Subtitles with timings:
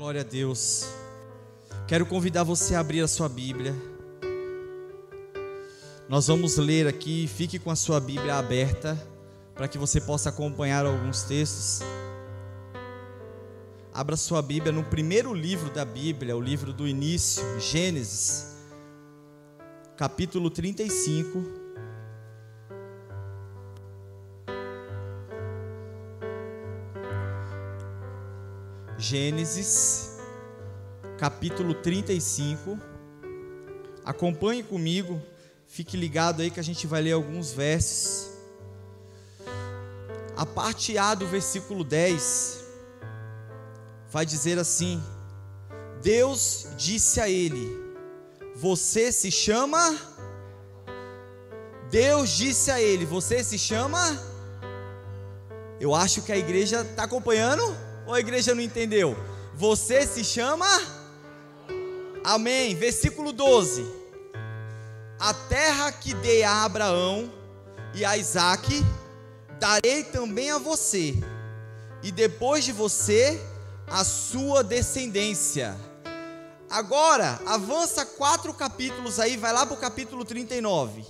[0.00, 0.86] Glória a Deus.
[1.86, 3.74] Quero convidar você a abrir a sua Bíblia.
[6.08, 8.98] Nós vamos ler aqui, fique com a sua Bíblia aberta,
[9.54, 11.80] para que você possa acompanhar alguns textos.
[13.92, 18.56] Abra sua Bíblia no primeiro livro da Bíblia, o livro do início, Gênesis,
[19.98, 21.59] capítulo 35.
[29.00, 30.10] Gênesis,
[31.16, 32.78] capítulo 35.
[34.04, 35.18] Acompanhe comigo,
[35.66, 38.28] fique ligado aí que a gente vai ler alguns versos.
[40.36, 42.62] A parte A do versículo 10
[44.10, 45.02] vai dizer assim:
[46.02, 47.74] Deus disse a ele:
[48.54, 49.98] Você se chama.
[51.90, 53.98] Deus disse a ele: Você se chama.
[55.80, 57.89] Eu acho que a igreja está acompanhando.
[58.10, 59.16] Ou a igreja não entendeu?
[59.54, 60.66] Você se chama?
[62.24, 62.74] Amém.
[62.74, 63.86] Versículo 12.
[65.20, 67.32] A terra que dei a Abraão
[67.94, 68.84] e a Isaac,
[69.60, 71.14] darei também a você,
[72.02, 73.40] e depois de você,
[73.86, 75.76] a sua descendência.
[76.68, 81.06] Agora, avança quatro capítulos aí, vai lá para o capítulo 39.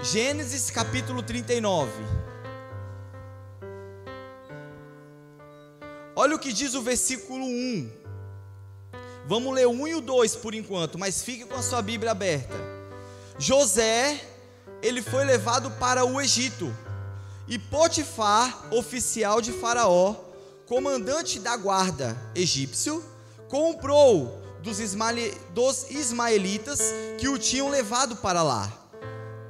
[0.00, 2.23] Gênesis capítulo 39.
[6.16, 7.90] Olha o que diz o versículo 1.
[9.26, 12.12] Vamos ler o 1 e o 2 por enquanto, mas fique com a sua Bíblia
[12.12, 12.54] aberta.
[13.38, 14.20] José,
[14.80, 16.72] ele foi levado para o Egito,
[17.48, 20.14] e Potifar, oficial de Faraó,
[20.66, 23.04] comandante da guarda egípcio,
[23.48, 24.78] comprou dos,
[25.90, 26.80] ismaelitas
[27.18, 28.72] que o tinham levado para lá.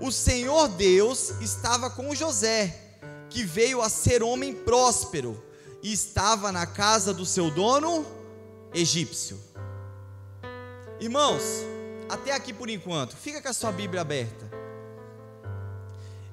[0.01, 5.41] O Senhor Deus estava com José, que veio a ser homem próspero
[5.93, 8.07] estava na casa do seu dono
[8.73, 9.39] egípcio.
[10.99, 11.43] Irmãos,
[12.09, 14.51] até aqui por enquanto, fica com a sua Bíblia aberta.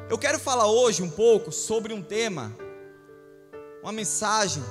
[0.10, 2.56] Eu quero falar hoje um pouco sobre um tema,
[3.82, 4.64] uma mensagem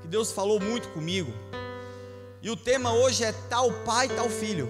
[0.00, 1.32] que Deus falou muito comigo.
[2.40, 4.68] E o tema hoje é tal pai, tal filho.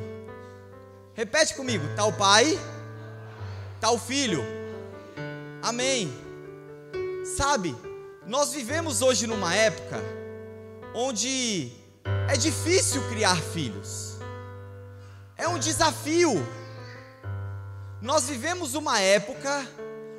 [1.15, 2.59] Repete comigo: tal pai,
[3.81, 4.43] tal filho.
[5.63, 6.13] Amém.
[7.37, 7.77] Sabe,
[8.29, 9.97] nós vivemos hoje numa época
[10.95, 11.73] onde
[12.29, 14.19] é difícil criar filhos,
[15.35, 16.47] é um desafio.
[18.03, 19.67] Nós vivemos uma época,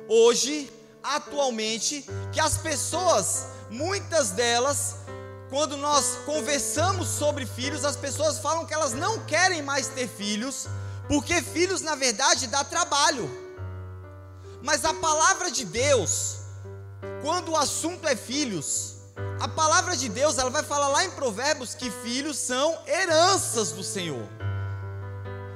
[0.08, 4.96] hoje, atualmente, que as pessoas, muitas delas,
[5.48, 10.66] quando nós conversamos sobre filhos, as pessoas falam que elas não querem mais ter filhos,
[11.06, 13.30] porque filhos, na verdade, dá trabalho.
[14.62, 16.39] Mas a palavra de Deus,
[17.22, 18.96] quando o assunto é filhos,
[19.40, 23.82] a palavra de Deus, ela vai falar lá em Provérbios que filhos são heranças do
[23.82, 24.28] Senhor.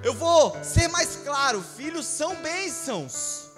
[0.02, 3.50] Eu vou ser mais claro, filhos são bênçãos.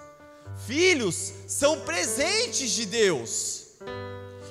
[0.65, 3.67] Filhos são presentes de Deus.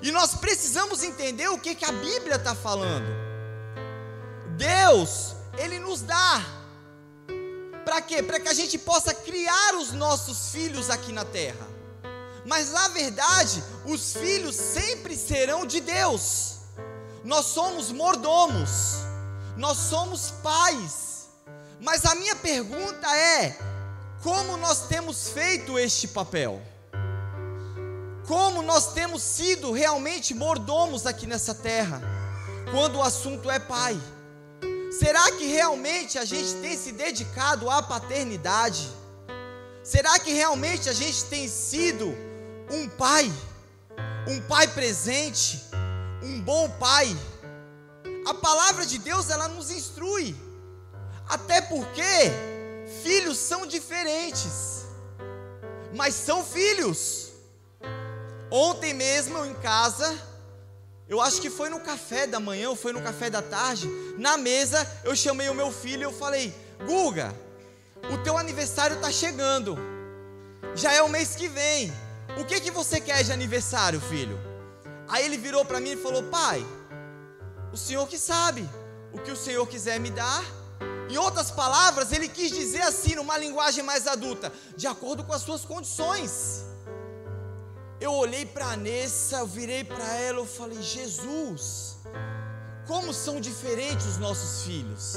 [0.03, 3.07] E nós precisamos entender o que, que a Bíblia está falando.
[4.57, 6.45] Deus, Ele nos dá.
[7.85, 8.23] Para quê?
[8.23, 11.76] Para que a gente possa criar os nossos filhos aqui na terra
[12.47, 16.59] mas na verdade, os filhos sempre serão de Deus.
[17.25, 18.99] Nós somos mordomos,
[19.57, 21.27] nós somos pais.
[21.81, 23.59] Mas a minha pergunta é:
[24.23, 26.63] como nós temos feito este papel?
[28.29, 32.01] Como nós temos sido realmente mordomos aqui nessa terra,
[32.71, 34.01] quando o assunto é pai?
[34.93, 38.89] Será que realmente a gente tem se dedicado à paternidade?
[39.83, 42.26] Será que realmente a gente tem sido
[42.71, 43.33] um pai,
[44.29, 45.63] um pai presente,
[46.23, 47.17] um bom pai.
[48.27, 50.37] A palavra de Deus ela nos instrui.
[51.29, 52.03] Até porque
[53.03, 54.85] filhos são diferentes,
[55.95, 57.31] mas são filhos.
[58.51, 60.17] Ontem mesmo em casa,
[61.09, 63.89] eu acho que foi no café da manhã ou foi no café da tarde,
[64.19, 66.55] na mesa eu chamei o meu filho e eu falei:
[66.85, 67.35] "Guga,
[68.13, 69.77] o teu aniversário está chegando.
[70.75, 71.93] Já é o mês que vem.
[72.39, 74.39] O que que você quer de aniversário, filho?
[75.09, 76.65] Aí ele virou para mim e falou: Pai,
[77.73, 78.69] o senhor que sabe
[79.17, 80.45] o que o senhor quiser me dar.
[81.09, 85.43] Em outras palavras, ele quis dizer assim, numa linguagem mais adulta, de acordo com as
[85.43, 86.65] suas condições.
[88.01, 91.97] Eu olhei para a Nessa, eu virei para ela, eu falei: Jesus,
[92.87, 95.15] como são diferentes os nossos filhos.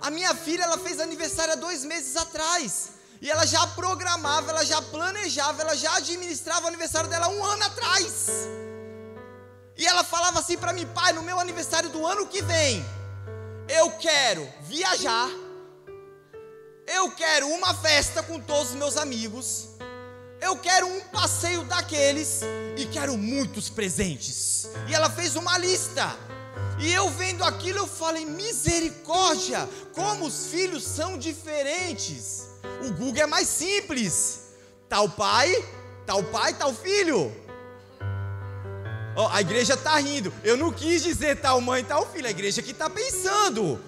[0.00, 2.95] A minha filha, ela fez aniversário há dois meses atrás.
[3.20, 7.64] E ela já programava, ela já planejava, ela já administrava o aniversário dela um ano
[7.64, 8.28] atrás.
[9.76, 12.84] E ela falava assim para mim, pai, no meu aniversário do ano que vem,
[13.68, 15.28] eu quero viajar,
[16.86, 19.68] eu quero uma festa com todos os meus amigos,
[20.40, 22.40] eu quero um passeio daqueles
[22.76, 24.68] e quero muitos presentes.
[24.88, 26.16] E ela fez uma lista.
[26.78, 32.45] E eu vendo aquilo, eu falei: misericórdia, como os filhos são diferentes.
[32.86, 34.42] O Google é mais simples.
[34.88, 35.64] Tal pai,
[36.06, 37.34] tal pai, tal filho.
[39.16, 40.32] Oh, a igreja está rindo.
[40.44, 42.26] Eu não quis dizer tal mãe, tal filho.
[42.26, 43.80] A igreja que está pensando.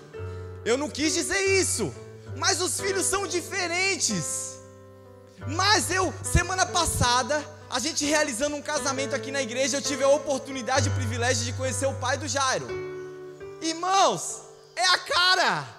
[0.64, 1.94] Eu não quis dizer isso.
[2.36, 4.58] Mas os filhos são diferentes.
[5.46, 10.08] Mas eu, semana passada, a gente realizando um casamento aqui na igreja, eu tive a
[10.08, 12.66] oportunidade e o privilégio de conhecer o pai do Jairo.
[13.60, 14.42] Irmãos,
[14.74, 15.77] é a cara.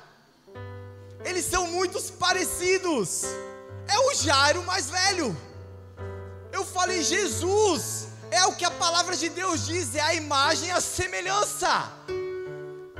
[1.24, 3.24] Eles são muito parecidos.
[3.88, 5.36] É o Jairo mais velho.
[6.52, 10.82] Eu falei, Jesus, é o que a palavra de Deus diz, é a imagem, a
[10.82, 11.92] semelhança.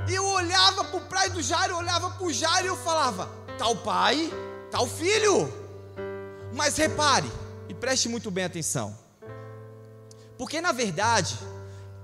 [0.08, 3.30] E eu olhava para o pai do Jairo, olhava para o Jairo e eu falava,
[3.58, 4.32] tal pai,
[4.70, 5.52] tal filho.
[6.52, 7.30] Mas repare,
[7.68, 8.96] e preste muito bem atenção.
[10.36, 11.38] Porque na verdade,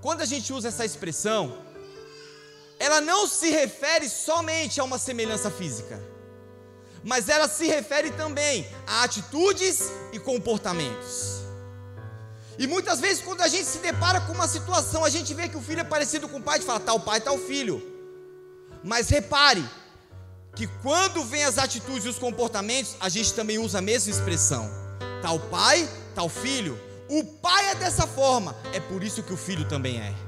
[0.00, 1.58] quando a gente usa essa expressão,
[2.78, 6.00] ela não se refere somente a uma semelhança física,
[7.02, 11.36] mas ela se refere também a atitudes e comportamentos.
[12.58, 15.56] E muitas vezes, quando a gente se depara com uma situação, a gente vê que
[15.56, 17.82] o filho é parecido com o pai, gente fala, tal pai, tal filho.
[18.82, 19.64] Mas repare,
[20.54, 24.70] que quando vem as atitudes e os comportamentos, a gente também usa a mesma expressão.
[25.20, 26.80] Tal pai, tal filho.
[27.08, 30.25] O pai é dessa forma, é por isso que o filho também é.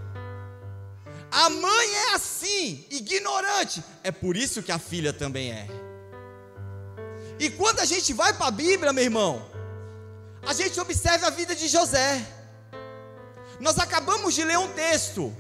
[1.30, 5.66] A mãe é assim, ignorante, é por isso que a filha também é.
[7.38, 9.46] E quando a gente vai para a Bíblia, meu irmão,
[10.44, 12.26] a gente observa a vida de José.
[13.60, 15.34] Nós acabamos de ler um texto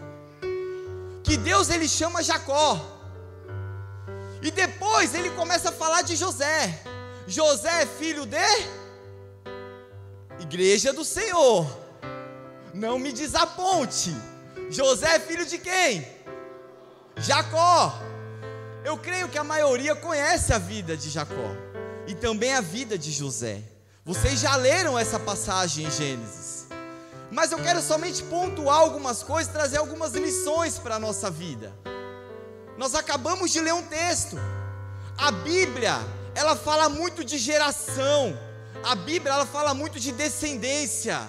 [1.24, 2.80] que Deus ele chama Jacó.
[4.42, 6.82] E depois ele começa a falar de José.
[7.26, 8.38] José é filho de
[10.40, 11.66] Igreja do Senhor.
[12.72, 14.14] Não me desaponte.
[14.70, 16.06] José é filho de quem?
[17.16, 18.00] Jacó.
[18.84, 21.50] Eu creio que a maioria conhece a vida de Jacó
[22.06, 23.62] e também a vida de José.
[24.04, 26.66] Vocês já leram essa passagem em Gênesis.
[27.30, 31.72] Mas eu quero somente pontuar algumas coisas, trazer algumas lições para a nossa vida.
[32.78, 34.36] Nós acabamos de ler um texto.
[35.16, 35.98] A Bíblia,
[36.34, 38.38] ela fala muito de geração.
[38.82, 41.20] A Bíblia, ela fala muito de descendência.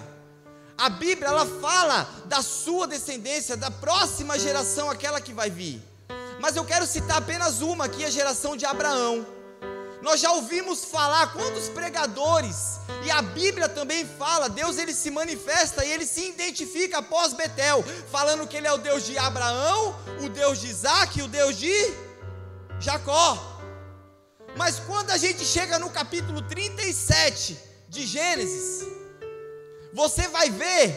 [0.80, 5.78] A Bíblia, ela fala da sua descendência, da próxima geração, aquela que vai vir.
[6.40, 9.26] Mas eu quero citar apenas uma aqui, a geração de Abraão.
[10.00, 15.84] Nós já ouvimos falar quantos pregadores, e a Bíblia também fala, Deus ele se manifesta
[15.84, 19.94] e ele se identifica após Betel, falando que ele é o Deus de Abraão,
[20.24, 21.74] o Deus de Isaac e o Deus de
[22.78, 23.60] Jacó.
[24.56, 28.99] Mas quando a gente chega no capítulo 37 de Gênesis,
[29.92, 30.94] você vai ver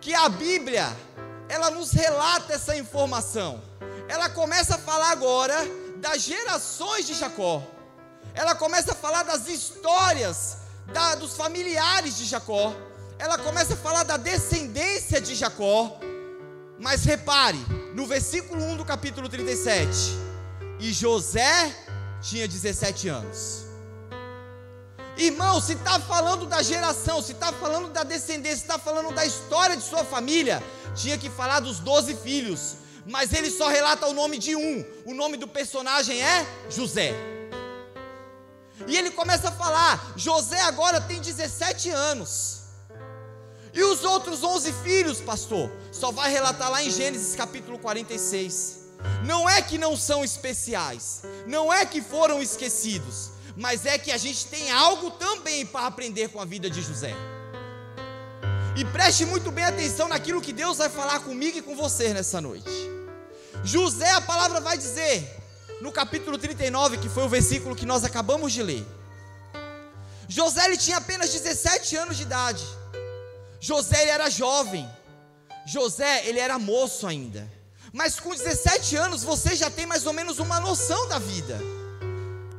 [0.00, 0.86] que a Bíblia,
[1.48, 3.62] ela nos relata essa informação.
[4.08, 5.56] Ela começa a falar agora
[5.96, 7.62] das gerações de Jacó
[8.34, 10.58] ela começa a falar das histórias
[10.92, 12.74] da, dos familiares de Jacó,
[13.18, 15.98] ela começa a falar da descendência de Jacó,
[16.78, 17.58] mas repare,
[17.94, 19.90] no versículo 1 do capítulo 37,
[20.80, 21.74] e José
[22.20, 23.61] tinha 17 anos.
[25.16, 29.26] Irmão, se está falando da geração, se está falando da descendência, se está falando da
[29.26, 30.62] história de sua família,
[30.94, 32.76] tinha que falar dos 12 filhos,
[33.06, 37.14] mas ele só relata o nome de um, o nome do personagem é José.
[38.86, 42.62] E ele começa a falar: José agora tem 17 anos.
[43.74, 48.80] E os outros 11 filhos, pastor, só vai relatar lá em Gênesis capítulo 46.
[49.24, 54.16] Não é que não são especiais, não é que foram esquecidos, mas é que a
[54.16, 57.14] gente tem algo também para aprender com a vida de José.
[58.76, 62.40] E preste muito bem atenção naquilo que Deus vai falar comigo e com você nessa
[62.40, 62.70] noite.
[63.62, 65.28] José, a palavra vai dizer:
[65.80, 68.86] no capítulo 39, que foi o versículo que nós acabamos de ler.
[70.26, 72.64] José ele tinha apenas 17 anos de idade.
[73.60, 74.88] José ele era jovem.
[75.66, 77.46] José ele era moço ainda.
[77.92, 81.60] Mas com 17 anos você já tem mais ou menos uma noção da vida.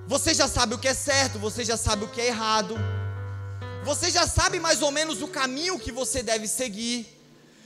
[0.07, 2.75] Você já sabe o que é certo, você já sabe o que é errado.
[3.83, 7.07] Você já sabe mais ou menos o caminho que você deve seguir.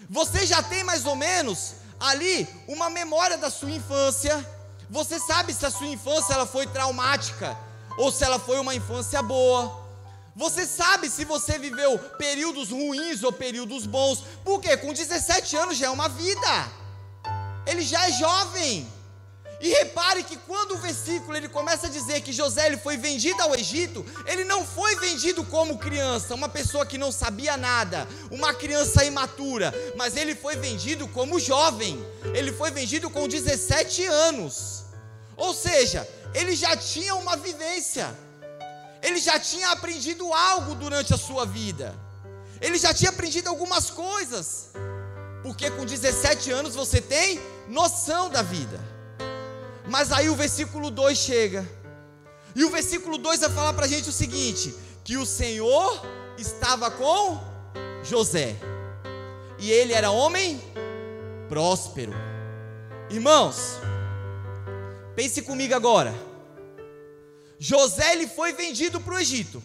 [0.10, 4.46] Você já tem mais ou menos ali uma memória da sua infância.
[4.90, 7.58] Você sabe se a sua infância ela foi traumática
[7.98, 9.86] ou se ela foi uma infância boa.
[10.36, 15.88] Você sabe se você viveu períodos ruins ou períodos bons, porque com 17 anos já
[15.88, 16.72] é uma vida,
[17.66, 18.88] ele já é jovem.
[19.60, 23.42] E repare que quando o versículo ele começa a dizer que José ele foi vendido
[23.42, 28.54] ao Egito, ele não foi vendido como criança, uma pessoa que não sabia nada, uma
[28.54, 32.06] criança imatura, mas ele foi vendido como jovem.
[32.36, 34.84] Ele foi vendido com 17 anos.
[35.36, 38.16] Ou seja, ele já tinha uma vivência.
[39.02, 41.96] Ele já tinha aprendido algo durante a sua vida.
[42.62, 44.70] Ele já tinha aprendido algumas coisas.
[45.42, 48.97] Porque com 17 anos você tem noção da vida.
[49.90, 51.68] Mas aí o versículo 2 chega.
[52.56, 56.02] E o versículo 2 vai falar para a gente o seguinte: que o Senhor
[56.38, 57.40] estava com
[58.04, 58.56] José.
[59.60, 60.62] E ele era homem
[61.50, 62.14] próspero.
[63.10, 63.80] Irmãos,
[65.16, 66.14] pense comigo agora.
[67.58, 69.64] José ele foi vendido para o Egito.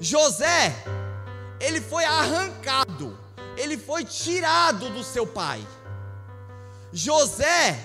[0.00, 0.74] José,
[1.60, 3.18] ele foi arrancado,
[3.56, 5.66] ele foi tirado do seu pai.
[6.92, 7.78] José,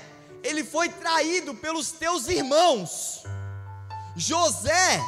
[0.43, 3.23] ele foi traído pelos teus irmãos.
[4.15, 5.01] José,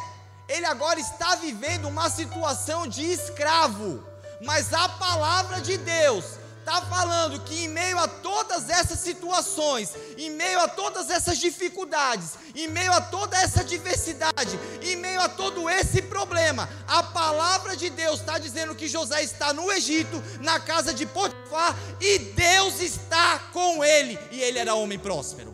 [0.47, 4.03] ele agora está vivendo uma situação de escravo,
[4.41, 10.31] mas a palavra de Deus está falando que em meio a todas essas situações, em
[10.31, 15.69] meio a todas essas dificuldades, em meio a toda essa diversidade, em meio a todo
[15.69, 20.93] esse problema, a palavra de Deus está dizendo que José está no Egito, na casa
[20.93, 25.53] de Potifar, e Deus está com ele, e ele era homem próspero.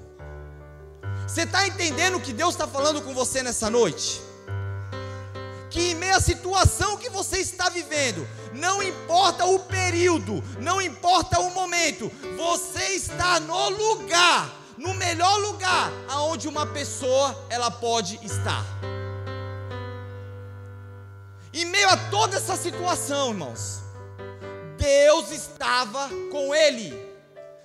[1.27, 4.29] Você está entendendo o que Deus está falando com você nessa noite?
[5.69, 11.39] que em meio à situação que você está vivendo, não importa o período, não importa
[11.39, 18.63] o momento, você está no lugar, no melhor lugar aonde uma pessoa ela pode estar.
[21.53, 23.81] Em meio a toda essa situação, irmãos,
[24.77, 27.09] Deus estava com ele.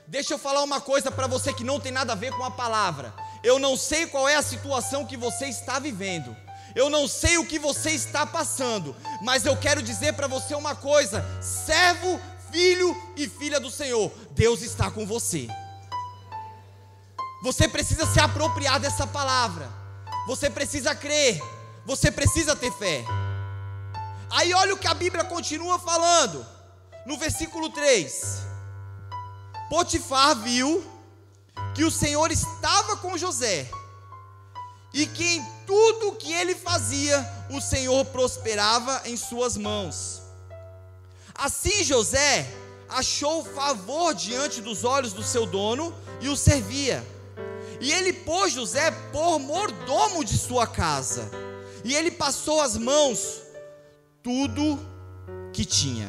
[0.07, 2.51] Deixa eu falar uma coisa para você que não tem nada a ver com a
[2.51, 3.13] palavra.
[3.43, 6.35] Eu não sei qual é a situação que você está vivendo.
[6.75, 10.75] Eu não sei o que você está passando, mas eu quero dizer para você uma
[10.75, 15.47] coisa: servo, filho e filha do Senhor, Deus está com você.
[17.43, 19.71] Você precisa se apropriar dessa palavra.
[20.27, 21.41] Você precisa crer.
[21.85, 23.05] Você precisa ter fé.
[24.31, 26.45] Aí olha o que a Bíblia continua falando.
[27.07, 28.39] No versículo 3.
[29.69, 30.85] Potifar viu
[31.75, 33.71] que o Senhor estava com José
[34.95, 40.23] e que em tudo que ele fazia, o Senhor prosperava em suas mãos.
[41.35, 42.49] Assim José
[42.89, 47.05] achou favor diante dos olhos do seu dono e o servia.
[47.81, 51.29] E ele pôs José por mordomo de sua casa.
[51.83, 53.43] E ele passou as mãos
[54.23, 54.79] tudo
[55.53, 56.09] que tinha.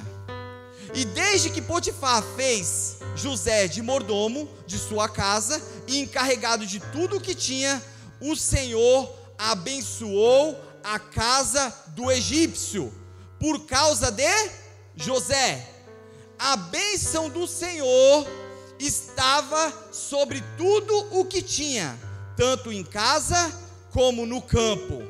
[0.93, 7.17] E desde que Potifar fez José de mordomo de sua casa e encarregado de tudo
[7.17, 7.81] o que tinha,
[8.19, 12.93] o Senhor abençoou a casa do egípcio
[13.39, 14.49] por causa de
[14.95, 15.69] José.
[16.37, 18.27] A bênção do Senhor
[18.79, 21.97] estava sobre tudo o que tinha,
[22.35, 23.51] tanto em casa
[23.91, 25.03] como no campo.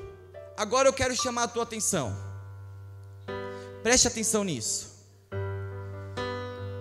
[0.55, 2.15] Agora eu quero chamar a tua atenção.
[3.83, 4.95] Preste atenção nisso.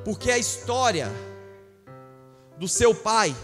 [0.04, 1.10] Porque a história
[2.58, 3.34] do seu pai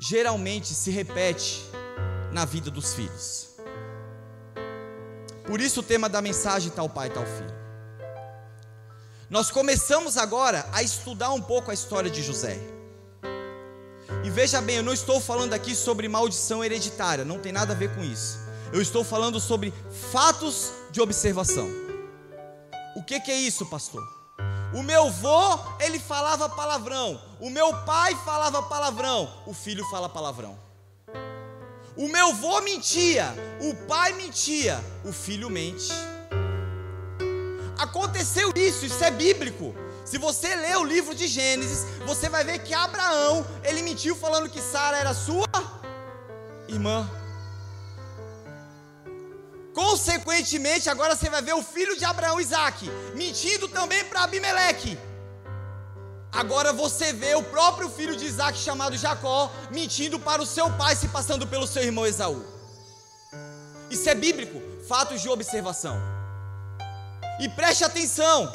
[0.00, 1.62] geralmente se repete
[2.32, 3.50] na vida dos filhos.
[5.46, 7.60] Por isso o tema da mensagem tal pai, tal filho.
[9.28, 12.58] Nós começamos agora a estudar um pouco a história de José.
[14.24, 17.76] E veja bem, eu não estou falando aqui sobre maldição hereditária, não tem nada a
[17.76, 18.38] ver com isso.
[18.72, 19.72] Eu estou falando sobre
[20.10, 21.68] fatos de observação.
[22.96, 24.19] O que, que é isso, pastor?
[24.72, 27.20] O meu avô, ele falava palavrão.
[27.40, 29.28] O meu pai falava palavrão.
[29.46, 30.56] O filho fala palavrão.
[31.96, 33.34] O meu avô mentia.
[33.60, 34.80] O pai mentia.
[35.04, 35.90] O filho mente.
[37.78, 39.74] Aconteceu isso, isso é bíblico.
[40.04, 44.48] Se você ler o livro de Gênesis, você vai ver que Abraão, ele mentiu falando
[44.48, 45.46] que Sara era sua
[46.68, 47.08] irmã.
[49.80, 54.98] Consequentemente, agora você vai ver o filho de Abraão, Isaac, mentindo também para Abimeleque.
[56.30, 60.94] Agora você vê o próprio filho de Isaac, chamado Jacó, mentindo para o seu pai,
[60.94, 62.44] se passando pelo seu irmão Esaú.
[63.90, 65.96] Isso é bíblico, fatos de observação.
[67.40, 68.52] E preste atenção,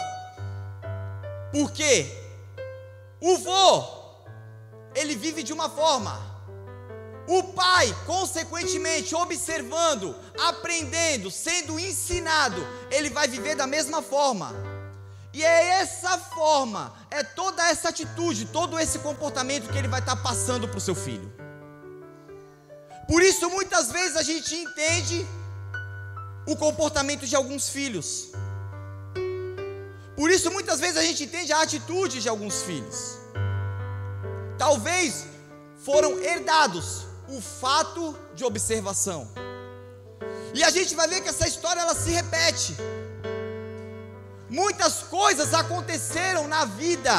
[1.51, 2.05] porque
[3.19, 3.83] o vô,
[4.93, 6.34] ele vive de uma forma,
[7.27, 10.15] O pai, consequentemente, observando,
[10.47, 14.53] aprendendo, sendo ensinado, ele vai viver da mesma forma.
[15.33, 20.15] E é essa forma, é toda essa atitude, todo esse comportamento que ele vai estar
[20.17, 21.33] passando para o seu filho.
[23.07, 25.25] Por isso, muitas vezes a gente entende
[26.47, 28.31] o comportamento de alguns filhos.
[30.15, 33.17] Por isso, muitas vezes a gente entende a atitude de alguns filhos.
[34.57, 35.25] Talvez
[35.83, 39.27] foram herdados o fato de observação.
[40.53, 42.75] E a gente vai ver que essa história ela se repete.
[44.49, 47.13] Muitas coisas aconteceram na vida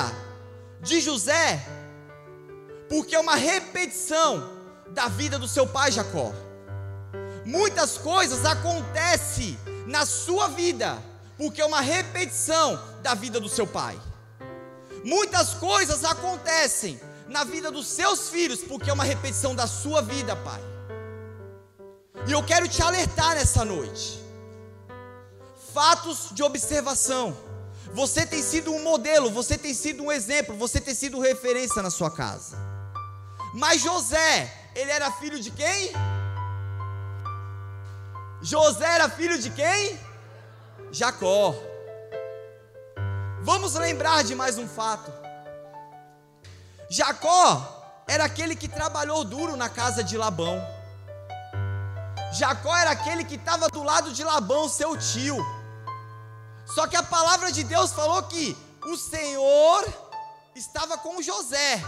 [0.81, 1.65] de José,
[2.89, 4.51] porque é uma repetição
[4.89, 6.33] da vida do seu pai Jacó.
[7.45, 10.99] Muitas coisas acontecem na sua vida,
[11.37, 14.01] porque é uma repetição da vida do seu pai.
[15.05, 20.37] Muitas coisas acontecem na vida dos seus filhos, porque é uma repetição da sua vida,
[20.37, 20.63] pai.
[22.27, 24.25] E eu quero te alertar nessa noite.
[25.73, 27.37] Fatos de observação.
[27.93, 31.91] Você tem sido um modelo, você tem sido um exemplo, você tem sido referência na
[31.91, 32.57] sua casa.
[33.55, 35.93] Mas José, ele era filho de quem?
[38.43, 39.99] José era filho de quem?
[40.91, 41.55] Jacó.
[43.43, 45.26] Vamos lembrar de mais um fato.
[46.89, 50.63] Jacó era aquele que trabalhou duro na casa de Labão.
[52.33, 55.37] Jacó era aquele que estava do lado de Labão, seu tio.
[56.67, 59.87] Só que a palavra de Deus falou que o Senhor
[60.55, 61.83] estava com José.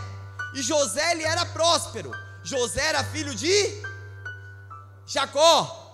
[0.55, 2.11] E José ele era próspero.
[2.43, 3.83] José era filho de
[5.07, 5.85] Jacó.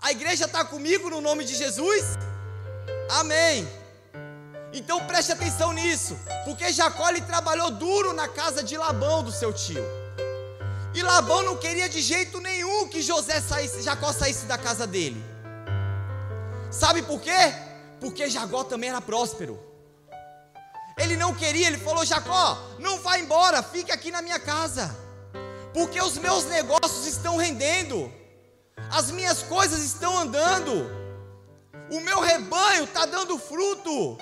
[0.00, 2.04] A igreja está comigo no nome de Jesus?
[3.10, 3.83] Amém.
[4.76, 9.52] Então preste atenção nisso, porque Jacó ele trabalhou duro na casa de Labão, do seu
[9.52, 9.84] tio.
[10.92, 15.24] E Labão não queria de jeito nenhum que José saísse, Jacó saísse da casa dele.
[16.72, 17.54] Sabe por quê?
[18.00, 19.60] Porque Jacó também era próspero.
[20.98, 24.92] Ele não queria, ele falou: Jacó, não vá embora, fique aqui na minha casa,
[25.72, 28.12] porque os meus negócios estão rendendo,
[28.90, 30.90] as minhas coisas estão andando,
[31.92, 34.18] o meu rebanho está dando fruto.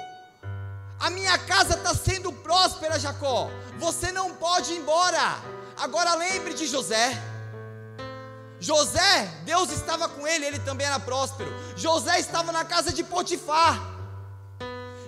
[1.02, 3.50] A minha casa está sendo próspera, Jacó.
[3.76, 5.36] Você não pode ir embora.
[5.76, 7.20] Agora lembre de José.
[8.60, 11.52] José, Deus estava com ele, ele também era próspero.
[11.76, 13.82] José estava na casa de Potifar.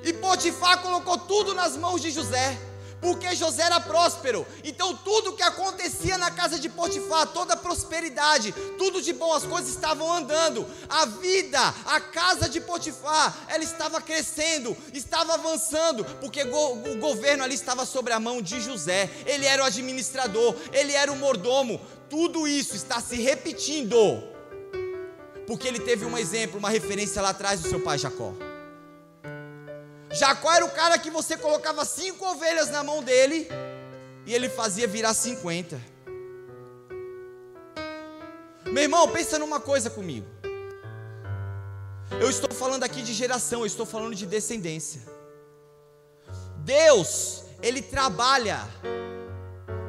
[0.02, 2.58] E Potifar colocou tudo nas mãos de José
[3.04, 4.46] porque José era próspero.
[4.64, 9.44] Então tudo que acontecia na casa de Potifar, toda a prosperidade, tudo de bom, as
[9.44, 10.66] coisas estavam andando.
[10.88, 17.54] A vida, a casa de Potifar, ela estava crescendo, estava avançando, porque o governo ali
[17.54, 19.10] estava sobre a mão de José.
[19.26, 21.78] Ele era o administrador, ele era o mordomo.
[22.08, 23.98] Tudo isso está se repetindo.
[25.46, 28.32] Porque ele teve um exemplo, uma referência lá atrás do seu pai Jacó.
[30.14, 33.48] Jacó era o cara que você colocava cinco ovelhas na mão dele
[34.24, 35.80] e ele fazia virar cinquenta.
[38.64, 40.26] Meu irmão, pensa numa coisa comigo.
[42.20, 45.02] Eu estou falando aqui de geração, eu estou falando de descendência.
[46.58, 48.60] Deus, Ele trabalha,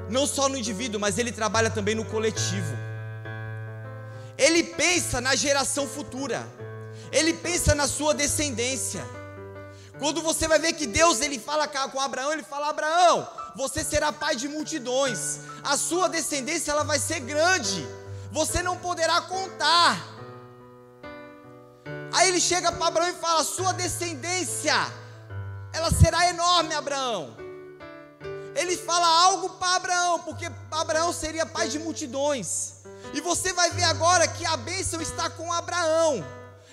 [0.09, 2.75] não só no indivíduo, mas Ele trabalha também no coletivo.
[4.37, 6.47] Ele pensa na geração futura,
[7.11, 9.05] Ele pensa na sua descendência.
[9.99, 14.11] Quando você vai ver que Deus ele fala com Abraão, ele fala: Abraão, você será
[14.11, 17.87] pai de multidões, a sua descendência ela vai ser grande,
[18.31, 20.15] você não poderá contar.
[22.13, 24.75] Aí ele chega para Abraão e fala: Sua descendência,
[25.71, 27.35] ela será enorme, Abraão.
[28.55, 32.75] Ele fala algo para Abraão, porque Abraão seria pai de multidões.
[33.13, 36.23] E você vai ver agora que a bênção está com Abraão.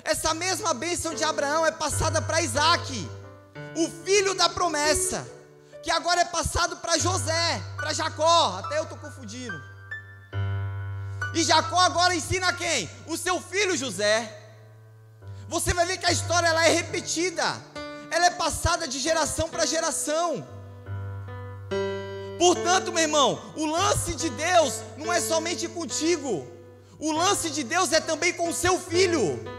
[0.05, 3.09] Essa mesma bênção de Abraão é passada para Isaac,
[3.77, 5.27] o filho da promessa,
[5.83, 8.59] que agora é passado para José, para Jacó.
[8.59, 9.61] Até eu estou confundindo.
[11.35, 12.91] E Jacó agora ensina quem?
[13.07, 14.39] O seu filho José.
[15.49, 17.45] Você vai ver que a história ela é repetida,
[18.11, 20.47] ela é passada de geração para geração.
[22.39, 26.47] Portanto, meu irmão, o lance de Deus não é somente contigo,
[26.99, 29.52] o lance de Deus é também com o seu filho.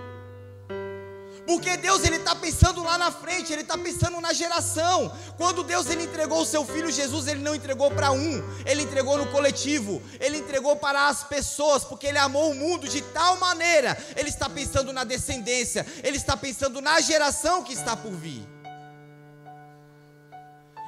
[1.45, 5.11] Porque Deus ele está pensando lá na frente, ele está pensando na geração.
[5.37, 9.17] Quando Deus ele entregou o seu filho Jesus, ele não entregou para um, ele entregou
[9.17, 13.97] no coletivo, ele entregou para as pessoas, porque ele amou o mundo de tal maneira.
[14.15, 18.47] Ele está pensando na descendência, ele está pensando na geração que está por vir.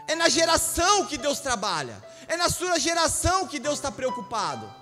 [0.08, 4.74] É na geração que Deus trabalha, é na sua geração que Deus está preocupado.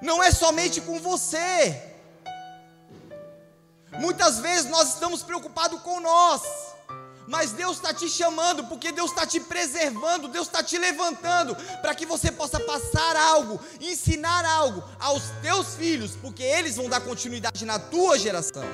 [0.00, 1.87] não é somente com você.
[3.92, 6.42] Muitas vezes nós estamos preocupados com nós,
[7.26, 11.94] mas Deus está te chamando, porque Deus está te preservando, Deus está te levantando, para
[11.94, 17.64] que você possa passar algo, ensinar algo aos teus filhos, porque eles vão dar continuidade
[17.64, 18.64] na tua geração.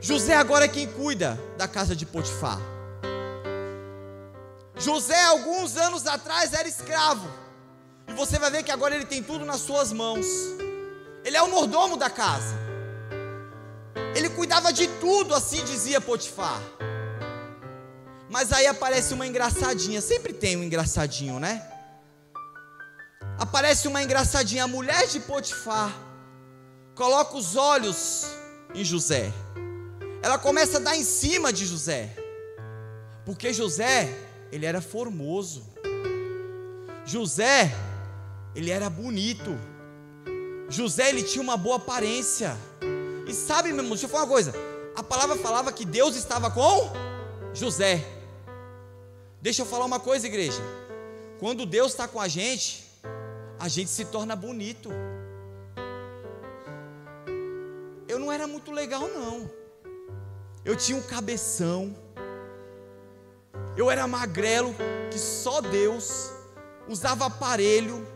[0.00, 2.58] José agora é quem cuida da casa de Potifar.
[4.76, 7.30] José, alguns anos atrás, era escravo,
[8.08, 10.26] e você vai ver que agora ele tem tudo nas suas mãos.
[11.24, 12.54] Ele é o mordomo da casa.
[14.14, 16.60] Ele cuidava de tudo, assim dizia Potifar.
[18.28, 21.62] Mas aí aparece uma engraçadinha, sempre tem um engraçadinho, né?
[23.38, 25.92] Aparece uma engraçadinha, a mulher de Potifar
[26.94, 28.26] coloca os olhos
[28.74, 29.32] em José.
[30.22, 32.14] Ela começa a dar em cima de José.
[33.24, 34.08] Porque José,
[34.50, 35.64] ele era formoso.
[37.04, 37.74] José,
[38.54, 39.58] ele era bonito.
[40.72, 42.56] José ele tinha uma boa aparência.
[43.28, 44.54] E sabe, meu irmão, deixa eu falar uma coisa.
[44.96, 46.90] A palavra falava que Deus estava com
[47.52, 48.02] José.
[49.40, 50.62] Deixa eu falar uma coisa, igreja.
[51.38, 52.90] Quando Deus está com a gente,
[53.58, 54.88] a gente se torna bonito.
[58.08, 59.50] Eu não era muito legal, não.
[60.64, 61.94] Eu tinha um cabeção.
[63.76, 64.74] Eu era magrelo,
[65.10, 66.30] que só Deus.
[66.88, 68.06] Usava aparelho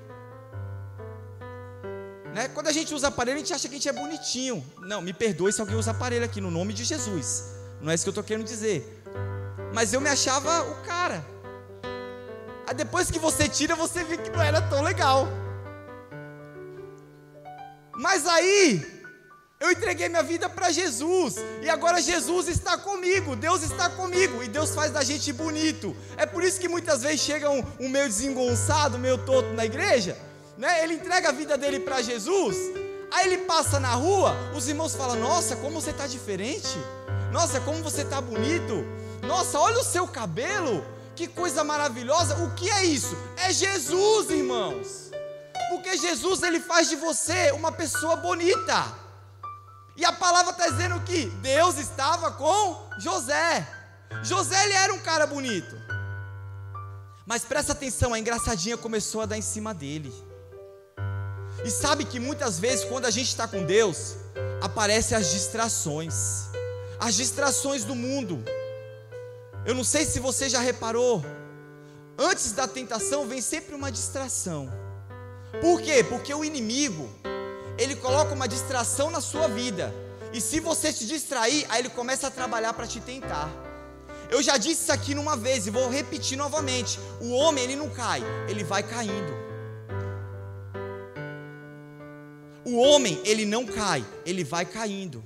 [2.37, 2.49] né?
[2.49, 4.62] Quando a gente usa aparelho, a gente acha que a gente é bonitinho.
[4.83, 7.44] Não, me perdoe se alguém usa aparelho aqui, no nome de Jesus.
[7.81, 9.03] Não é isso que eu estou querendo dizer.
[9.72, 11.25] Mas eu me achava o cara.
[12.66, 15.27] Aí depois que você tira, você vê que não era tão legal.
[17.94, 18.85] Mas aí,
[19.59, 21.37] eu entreguei minha vida para Jesus.
[21.62, 23.35] E agora Jesus está comigo.
[23.35, 24.42] Deus está comigo.
[24.42, 25.96] E Deus faz da gente bonito.
[26.18, 30.26] É por isso que muitas vezes chega um, um meio desengonçado, meio toto na igreja
[30.57, 30.83] né?
[30.83, 32.57] Ele entrega a vida dele para Jesus.
[33.12, 36.77] Aí ele passa na rua, os irmãos falam: Nossa, como você está diferente.
[37.33, 38.85] Nossa, como você está bonito.
[39.23, 40.85] Nossa, olha o seu cabelo.
[41.14, 42.37] Que coisa maravilhosa.
[42.45, 43.16] O que é isso?
[43.37, 45.11] É Jesus, irmãos.
[45.71, 48.85] Porque Jesus ele faz de você uma pessoa bonita.
[49.97, 53.66] E a palavra está dizendo que Deus estava com José.
[54.23, 55.75] José ele era um cara bonito.
[57.25, 60.14] Mas presta atenção, a engraçadinha começou a dar em cima dele.
[61.64, 64.14] E sabe que muitas vezes, quando a gente está com Deus,
[64.61, 66.14] aparecem as distrações,
[66.99, 68.42] as distrações do mundo.
[69.64, 71.25] Eu não sei se você já reparou,
[72.19, 74.71] antes da tentação vem sempre uma distração.
[75.61, 76.05] Por quê?
[76.05, 77.09] Porque o inimigo,
[77.79, 79.92] ele coloca uma distração na sua vida.
[80.33, 83.51] E se você se distrair, aí ele começa a trabalhar para te tentar.
[84.31, 86.99] Eu já disse isso aqui numa vez e vou repetir novamente.
[87.21, 89.46] O homem ele não cai, ele vai caindo.
[92.67, 95.23] O homem, ele não cai, ele vai caindo.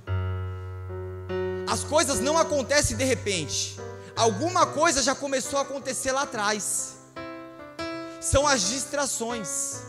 [1.67, 3.79] As coisas não acontecem de repente.
[4.15, 6.97] Alguma coisa já começou a acontecer lá atrás.
[8.19, 9.81] São as distrações.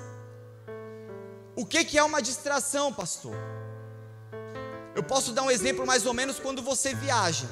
[1.55, 3.37] O que, que é uma distração, pastor?
[4.97, 7.47] Eu posso dar um exemplo mais ou menos quando você viaja.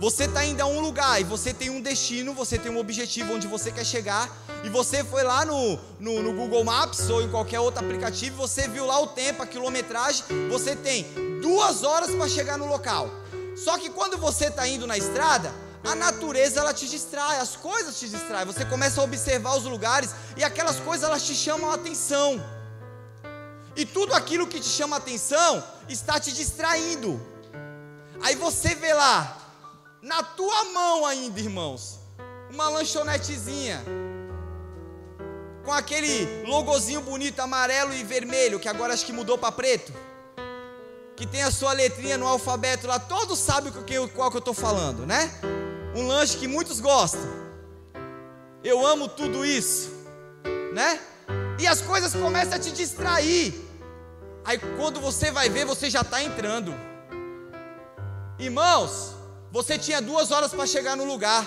[0.00, 3.34] Você está indo a um lugar e você tem um destino, você tem um objetivo
[3.34, 4.30] onde você quer chegar,
[4.62, 8.68] e você foi lá no, no, no Google Maps ou em qualquer outro aplicativo, você
[8.68, 11.04] viu lá o tempo, a quilometragem, você tem
[11.42, 13.10] duas horas para chegar no local.
[13.56, 15.52] Só que quando você está indo na estrada,
[15.84, 18.46] a natureza ela te distrai, as coisas te distraem.
[18.46, 22.40] Você começa a observar os lugares e aquelas coisas elas te chamam a atenção.
[23.74, 27.20] E tudo aquilo que te chama a atenção está te distraindo.
[28.22, 29.37] Aí você vê lá
[30.02, 31.98] na tua mão ainda, irmãos,
[32.50, 33.84] uma lanchonetezinha
[35.64, 39.92] com aquele logozinho bonito amarelo e vermelho, que agora acho que mudou para preto,
[41.14, 43.72] que tem a sua letrinha no alfabeto lá, todos sabem
[44.14, 45.30] qual que eu estou falando, né?
[45.94, 47.20] Um lanche que muitos gostam.
[48.64, 49.90] Eu amo tudo isso,
[50.72, 51.00] né?
[51.58, 53.52] E as coisas começam a te distrair.
[54.44, 56.72] Aí quando você vai ver, você já está entrando.
[58.38, 59.17] Irmãos,
[59.50, 61.46] você tinha duas horas para chegar no lugar.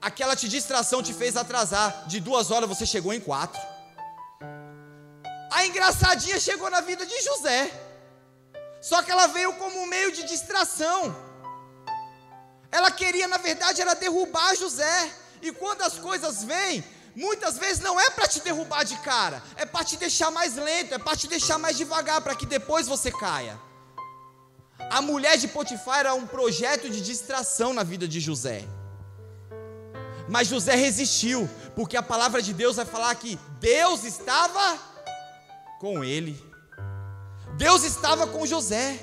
[0.00, 2.06] Aquela te distração te fez atrasar.
[2.06, 3.60] De duas horas você chegou em quatro.
[5.50, 7.70] A engraçadinha chegou na vida de José.
[8.80, 11.16] Só que ela veio como um meio de distração.
[12.70, 15.10] Ela queria, na verdade, era derrubar José.
[15.40, 19.64] E quando as coisas vêm, muitas vezes não é para te derrubar de cara, é
[19.64, 23.10] para te deixar mais lento, é para te deixar mais devagar, para que depois você
[23.10, 23.58] caia.
[24.78, 28.64] A mulher de Potifar era um projeto de distração na vida de José.
[30.28, 34.78] Mas José resistiu, porque a palavra de Deus vai falar que Deus estava
[35.80, 36.40] com ele.
[37.56, 38.98] Deus estava com José.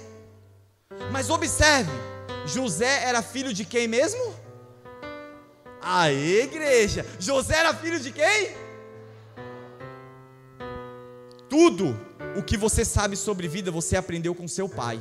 [1.11, 1.91] Mas observe,
[2.45, 4.35] José era filho de quem mesmo?
[5.81, 7.05] A igreja.
[7.19, 8.55] José era filho de quem?
[11.49, 11.99] Tudo
[12.35, 14.99] o que você sabe sobre vida, você aprendeu com seu pai.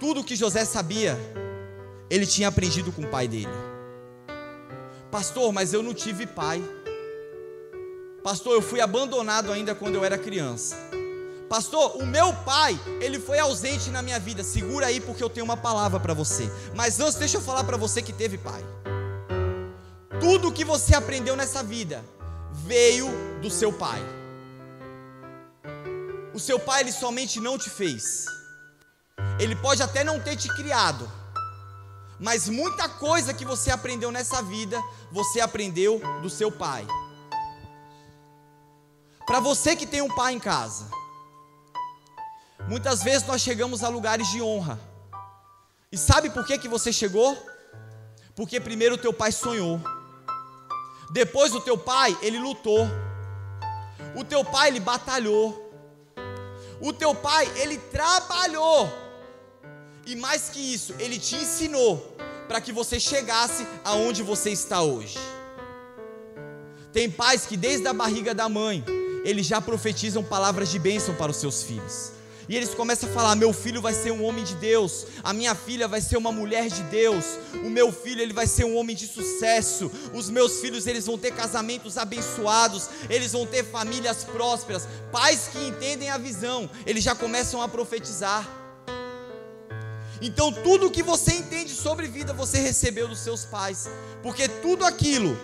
[0.00, 1.16] Tudo que José sabia,
[2.08, 3.52] ele tinha aprendido com o pai dele.
[5.10, 6.62] Pastor, mas eu não tive pai.
[8.24, 10.74] Pastor, eu fui abandonado ainda quando eu era criança.
[11.50, 14.42] Pastor, o meu pai, ele foi ausente na minha vida.
[14.42, 16.50] Segura aí porque eu tenho uma palavra para você.
[16.74, 18.64] Mas antes, deixa eu falar para você que teve pai.
[20.18, 22.02] Tudo que você aprendeu nessa vida
[22.52, 23.08] veio
[23.42, 24.00] do seu pai.
[26.32, 28.39] O seu pai ele somente não te fez.
[29.38, 31.10] Ele pode até não ter te criado,
[32.18, 34.80] mas muita coisa que você aprendeu nessa vida,
[35.10, 36.86] você aprendeu do seu pai.
[39.26, 40.90] Para você que tem um pai em casa,
[42.68, 44.78] muitas vezes nós chegamos a lugares de honra.
[45.90, 47.36] E sabe por que, que você chegou?
[48.36, 49.80] Porque primeiro o teu pai sonhou.
[51.10, 52.86] Depois o teu pai, ele lutou.
[54.14, 55.72] O teu pai, ele batalhou.
[56.80, 58.88] O teu pai, ele trabalhou.
[60.10, 62.16] E mais que isso, ele te ensinou
[62.48, 65.16] para que você chegasse aonde você está hoje.
[66.92, 68.84] Tem pais que desde a barriga da mãe,
[69.24, 72.10] eles já profetizam palavras de bênção para os seus filhos.
[72.48, 75.54] E eles começam a falar: "Meu filho vai ser um homem de Deus, a minha
[75.54, 77.24] filha vai ser uma mulher de Deus,
[77.64, 81.16] o meu filho ele vai ser um homem de sucesso, os meus filhos eles vão
[81.16, 84.88] ter casamentos abençoados, eles vão ter famílias prósperas".
[85.12, 88.59] Pais que entendem a visão, eles já começam a profetizar.
[90.20, 93.88] Então, tudo que você entende sobre vida, você recebeu dos seus pais,
[94.22, 95.38] porque tudo aquilo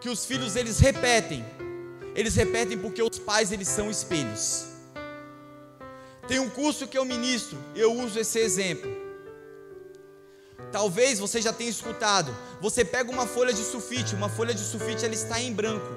[0.00, 1.44] que os filhos eles repetem,
[2.14, 4.66] eles repetem porque os pais eles são espelhos.
[6.26, 8.90] Tem um curso que eu ministro, eu uso esse exemplo.
[10.72, 12.36] Talvez você já tenha escutado.
[12.60, 15.96] Você pega uma folha de sulfite, uma folha de sulfite ela está em branco.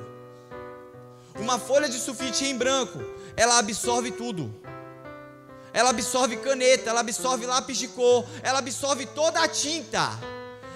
[1.35, 2.99] Uma folha de sulfite em branco,
[3.35, 4.53] ela absorve tudo
[5.73, 10.09] ela absorve caneta, ela absorve lápis de cor, ela absorve toda a tinta,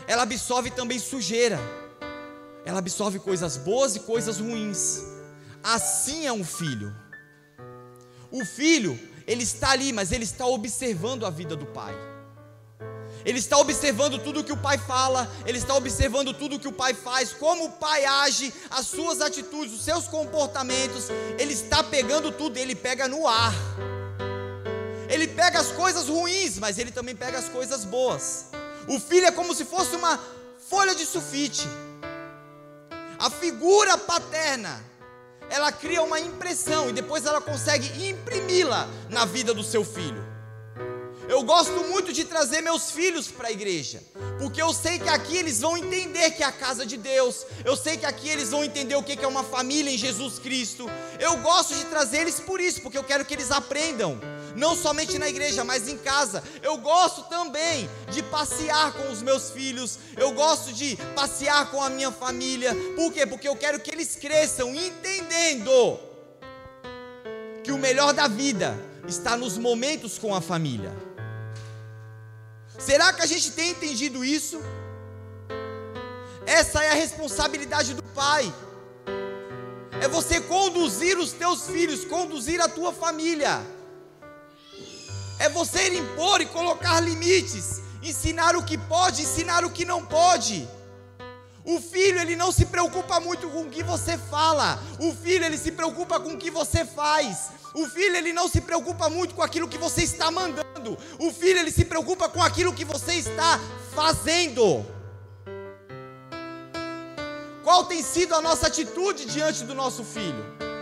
[0.08, 1.60] ela absorve também sujeira,
[2.63, 5.03] ela absorve coisas boas e coisas ruins.
[5.63, 6.95] Assim é um filho.
[8.31, 11.95] O filho, ele está ali, mas ele está observando a vida do pai.
[13.25, 16.93] Ele está observando tudo que o pai fala, ele está observando tudo que o pai
[16.93, 21.08] faz, como o pai age, as suas atitudes, os seus comportamentos.
[21.39, 23.53] Ele está pegando tudo, ele pega no ar.
[25.45, 28.45] Pega as coisas ruins, mas ele também pega as coisas boas.
[28.88, 30.19] O filho é como se fosse uma
[30.67, 31.67] folha de sulfite.
[33.19, 34.84] A figura paterna,
[35.47, 40.25] ela cria uma impressão e depois ela consegue imprimi-la na vida do seu filho.
[41.29, 44.01] Eu gosto muito de trazer meus filhos para a igreja,
[44.39, 47.75] porque eu sei que aqui eles vão entender que é a casa de Deus, eu
[47.75, 50.89] sei que aqui eles vão entender o que é uma família em Jesus Cristo.
[51.19, 54.19] Eu gosto de trazer eles por isso, porque eu quero que eles aprendam,
[54.55, 56.43] não somente na igreja, mas em casa.
[56.63, 61.89] Eu gosto também de passear com os meus filhos, eu gosto de passear com a
[61.89, 63.25] minha família, por quê?
[63.25, 65.99] Porque eu quero que eles cresçam entendendo
[67.63, 70.93] que o melhor da vida está nos momentos com a família.
[72.77, 74.59] Será que a gente tem entendido isso?
[76.45, 78.53] Essa é a responsabilidade do pai.
[80.01, 83.65] É você conduzir os teus filhos, conduzir a tua família.
[85.38, 90.67] É você impor e colocar limites, ensinar o que pode, ensinar o que não pode.
[91.65, 94.80] O filho, ele não se preocupa muito com o que você fala.
[95.00, 97.50] O filho, ele se preocupa com o que você faz.
[97.74, 100.98] O filho, ele não se preocupa muito com aquilo que você está mandando.
[101.19, 103.60] O filho, ele se preocupa com aquilo que você está
[103.95, 104.86] fazendo.
[107.63, 110.74] Qual tem sido a nossa atitude diante do nosso filho?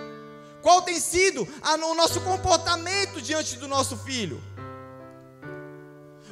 [0.63, 4.41] Qual tem sido a, o nosso comportamento diante do nosso filho?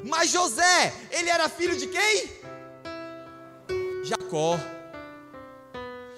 [0.05, 2.31] Mas José, ele era filho de quem?
[4.05, 4.57] Jacó.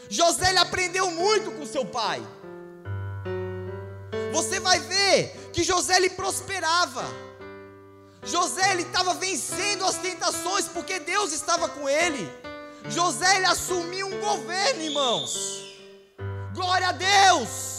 [0.08, 2.21] José ele aprendeu muito com seu pai.
[4.32, 7.04] Você vai ver que José ele prosperava.
[8.23, 12.32] José ele estava vencendo as tentações porque Deus estava com ele.
[12.89, 15.63] José ele assumiu um governo, irmãos.
[16.54, 17.72] Glória a Deus.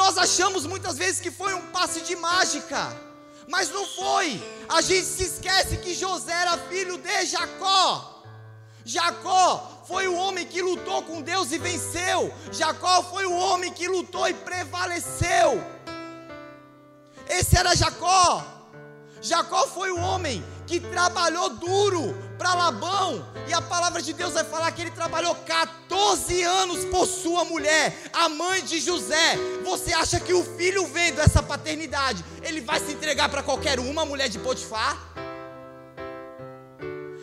[0.00, 2.82] Nós achamos muitas vezes que foi um passe de mágica.
[3.46, 4.42] Mas não foi.
[4.66, 8.22] A gente se esquece que José era filho de Jacó.
[8.82, 12.32] Jacó foi o homem que lutou com Deus e venceu.
[12.50, 15.62] Jacó foi o homem que lutou e prevaleceu.
[17.28, 18.42] Esse era Jacó.
[19.20, 24.44] Jacó foi o homem que trabalhou duro para Labão, e a palavra de Deus vai
[24.44, 29.36] falar que ele trabalhou 14 anos por sua mulher, a mãe de José.
[29.62, 34.06] Você acha que o filho vendo essa paternidade, ele vai se entregar para qualquer uma
[34.06, 34.96] mulher de Potifar?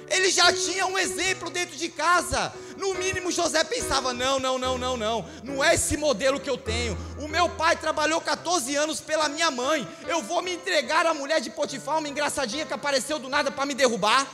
[0.07, 2.53] Ele já tinha um exemplo dentro de casa.
[2.77, 5.25] No mínimo, José pensava: não, não, não, não, não.
[5.43, 6.95] Não é esse modelo que eu tenho.
[7.19, 9.87] O meu pai trabalhou 14 anos pela minha mãe.
[10.07, 13.65] Eu vou me entregar à mulher de Potifar, uma engraçadinha que apareceu do nada para
[13.65, 14.27] me derrubar.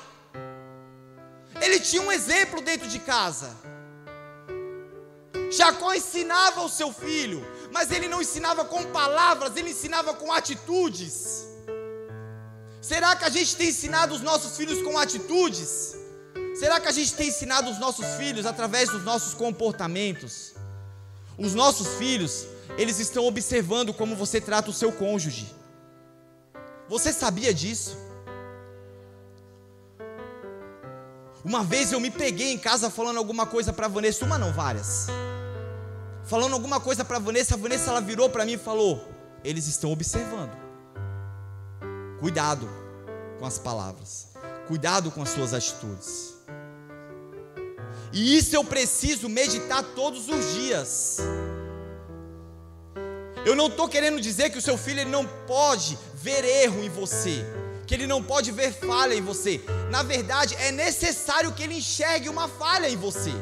[1.62, 3.56] Ele tinha um exemplo dentro de casa.
[5.52, 11.46] Jacó ensinava o seu filho, mas ele não ensinava com palavras, ele ensinava com atitudes.
[12.82, 15.96] Será que a gente tem ensinado os nossos filhos com atitudes?
[16.56, 20.54] Será que a gente tem ensinado os nossos filhos através dos nossos comportamentos?
[21.38, 22.46] Os nossos filhos,
[22.78, 25.54] eles estão observando como você trata o seu cônjuge.
[26.90, 27.98] Você sabia disso?
[31.44, 35.08] Uma vez eu me peguei em casa falando alguma coisa para Vanessa, uma não, várias.
[36.24, 39.06] Falando alguma coisa para Vanessa, a Vanessa ela virou para mim e falou:
[39.44, 40.56] "Eles estão observando".
[42.20, 42.70] Cuidado
[43.40, 44.30] com as palavras.
[44.68, 46.34] Cuidado com as suas atitudes.
[48.14, 51.18] E isso eu preciso meditar todos os dias.
[53.46, 56.90] Eu não estou querendo dizer que o seu filho ele não pode ver erro em
[56.90, 57.46] você,
[57.86, 59.62] que ele não pode ver falha em você.
[59.90, 63.34] Na verdade, é necessário que ele enxergue uma falha em você.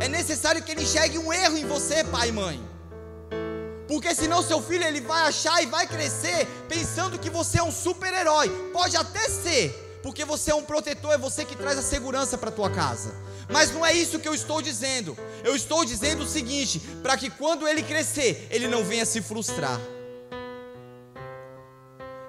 [0.00, 2.76] É necessário que ele enxergue um erro em você, pai e mãe.
[3.88, 7.70] Porque senão seu filho ele vai achar e vai crescer pensando que você é um
[7.70, 8.48] super-herói.
[8.72, 12.50] Pode até ser, porque você é um protetor, é você que traz a segurança para
[12.50, 13.14] tua casa.
[13.48, 15.16] Mas não é isso que eu estou dizendo.
[15.44, 19.80] Eu estou dizendo o seguinte, para que quando ele crescer, ele não venha se frustrar.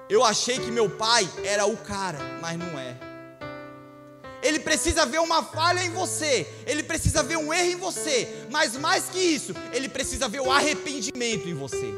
[0.08, 2.96] Eu achei que meu pai era o cara, mas não é.
[4.42, 8.76] Ele precisa ver uma falha em você, ele precisa ver um erro em você, mas
[8.76, 11.92] mais que isso, ele precisa ver o arrependimento em você.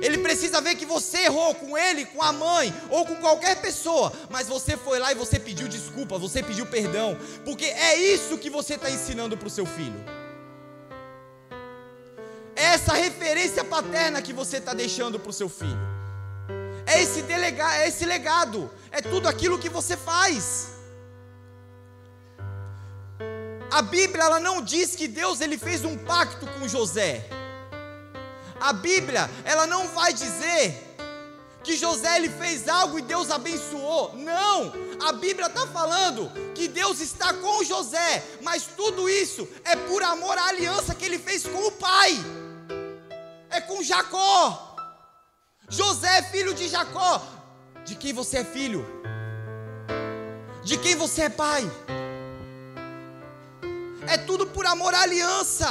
[0.00, 4.10] Ele precisa ver que você errou com ele, com a mãe ou com qualquer pessoa,
[4.30, 8.48] mas você foi lá e você pediu desculpa, você pediu perdão, porque é isso que
[8.48, 10.02] você está ensinando para o seu filho.
[12.56, 15.99] É essa referência paterna que você está deixando para o seu filho.
[16.86, 20.68] É esse, delega, é esse legado, é tudo aquilo que você faz.
[23.70, 27.24] A Bíblia ela não diz que Deus ele fez um pacto com José.
[28.60, 30.90] A Bíblia ela não vai dizer
[31.62, 34.14] que José ele fez algo e Deus abençoou.
[34.16, 34.72] Não!
[35.06, 40.36] A Bíblia está falando que Deus está com José, mas tudo isso é por amor
[40.36, 42.18] à aliança que ele fez com o pai.
[43.50, 44.69] É com Jacó.
[45.70, 47.22] José é filho de Jacó.
[47.84, 48.84] De quem você é filho?
[50.62, 51.64] De quem você é pai?
[54.10, 55.68] é tudo por amor à aliança.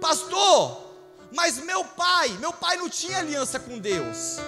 [0.00, 0.94] Pastor,
[1.30, 4.38] mas meu pai, meu pai não tinha aliança com Deus.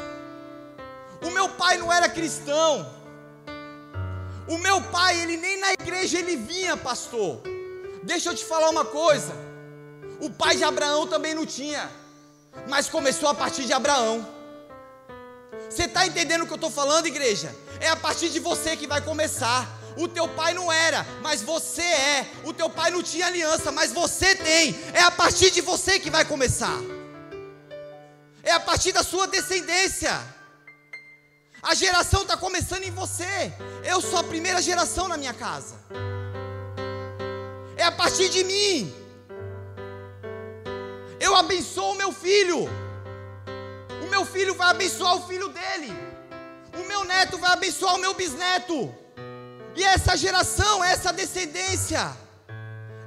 [1.23, 2.93] O meu pai não era cristão.
[4.49, 7.41] O meu pai, ele nem na igreja ele vinha, pastor.
[8.03, 9.33] Deixa eu te falar uma coisa.
[10.21, 11.89] O pai de Abraão também não tinha,
[12.69, 14.27] mas começou a partir de Abraão.
[15.69, 17.55] Você está entendendo o que eu estou falando, igreja?
[17.81, 19.69] É a partir de você que vai começar.
[19.97, 22.31] O teu pai não era, mas você é.
[22.45, 24.77] O teu pai não tinha aliança, mas você tem.
[24.93, 26.79] É a partir de você que vai começar.
[28.43, 30.13] É a partir da sua descendência.
[31.63, 33.53] A geração está começando em você.
[33.85, 35.77] Eu sou a primeira geração na minha casa.
[37.77, 39.04] É a partir de mim.
[41.27, 42.61] Eu abençoo o meu filho.
[44.05, 45.91] O meu filho vai abençoar o filho dele.
[46.81, 48.95] O meu neto vai abençoar o meu bisneto.
[49.75, 52.15] E essa geração, essa descendência,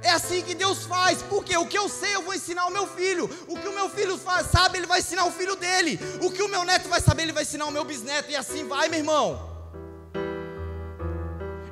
[0.02, 2.86] é assim que Deus faz, porque o que eu sei eu vou ensinar ao meu
[2.88, 4.18] filho, o que o meu filho
[4.50, 7.32] sabe, ele vai ensinar o filho dele, o que o meu neto vai saber, ele
[7.32, 9.47] vai ensinar o meu bisneto, e assim vai, meu irmão.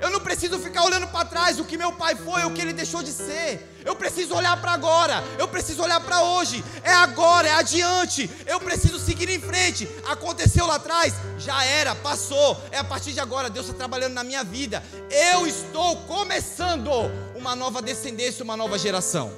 [0.07, 2.73] Eu não preciso ficar olhando para trás o que meu pai foi, o que ele
[2.73, 3.77] deixou de ser.
[3.85, 5.21] Eu preciso olhar para agora.
[5.37, 6.65] Eu preciso olhar para hoje.
[6.85, 8.31] É agora, é adiante.
[8.47, 9.89] Eu preciso seguir em frente.
[10.07, 12.57] Aconteceu lá atrás, já era, passou.
[12.71, 14.81] É a partir de agora Deus está trabalhando na minha vida.
[15.11, 16.89] Eu estou começando
[17.35, 19.33] uma nova descendência, uma nova geração.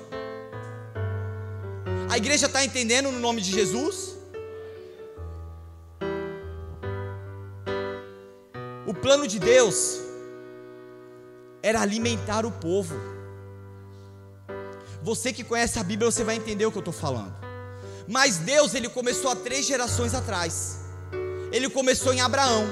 [2.11, 4.19] A igreja está entendendo no nome de Jesus?
[8.87, 10.08] O plano de Deus
[11.69, 12.97] era alimentar o povo.
[15.03, 17.35] Você que conhece a Bíblia, você vai entender o que eu estou falando.
[18.07, 20.79] Mas Deus, ele começou há três gerações atrás.
[21.53, 22.67] Ele começou em Abraão,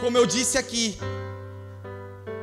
[0.00, 0.98] como eu disse aqui,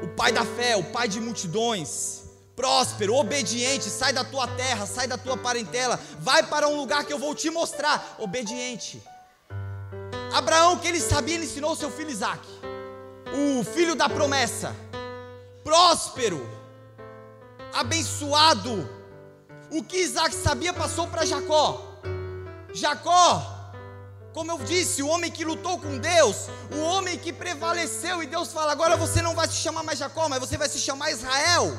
[0.01, 2.23] o pai da fé, o pai de multidões,
[2.55, 7.11] próspero, obediente, sai da tua terra, sai da tua parentela, vai para um lugar que
[7.11, 9.01] eu vou te mostrar, obediente.
[10.33, 12.47] Abraão, que ele sabia, ele ensinou seu filho Isaac,
[13.33, 14.73] o filho da promessa,
[15.67, 16.49] próspero,
[17.73, 18.89] abençoado.
[19.69, 21.99] O que Isaac sabia passou para Jacó.
[22.73, 23.73] Jacó,
[24.33, 28.53] como eu disse, o homem que lutou com Deus, o homem que prevaleceu, e Deus
[28.53, 31.77] fala: agora você não vai se chamar mais Jacó, mas você vai se chamar Israel.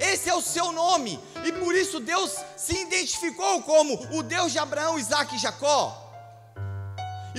[0.00, 4.58] Esse é o seu nome, e por isso Deus se identificou como o Deus de
[4.58, 6.07] Abraão, Isaac e Jacó.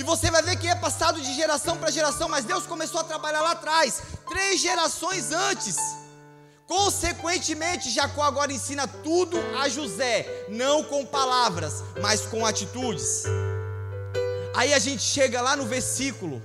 [0.00, 3.04] E você vai ver que é passado de geração para geração, mas Deus começou a
[3.04, 5.76] trabalhar lá atrás, três gerações antes.
[6.66, 13.24] Consequentemente, Jacó agora ensina tudo a José, não com palavras, mas com atitudes.
[14.54, 16.40] Aí a gente chega lá no versículo,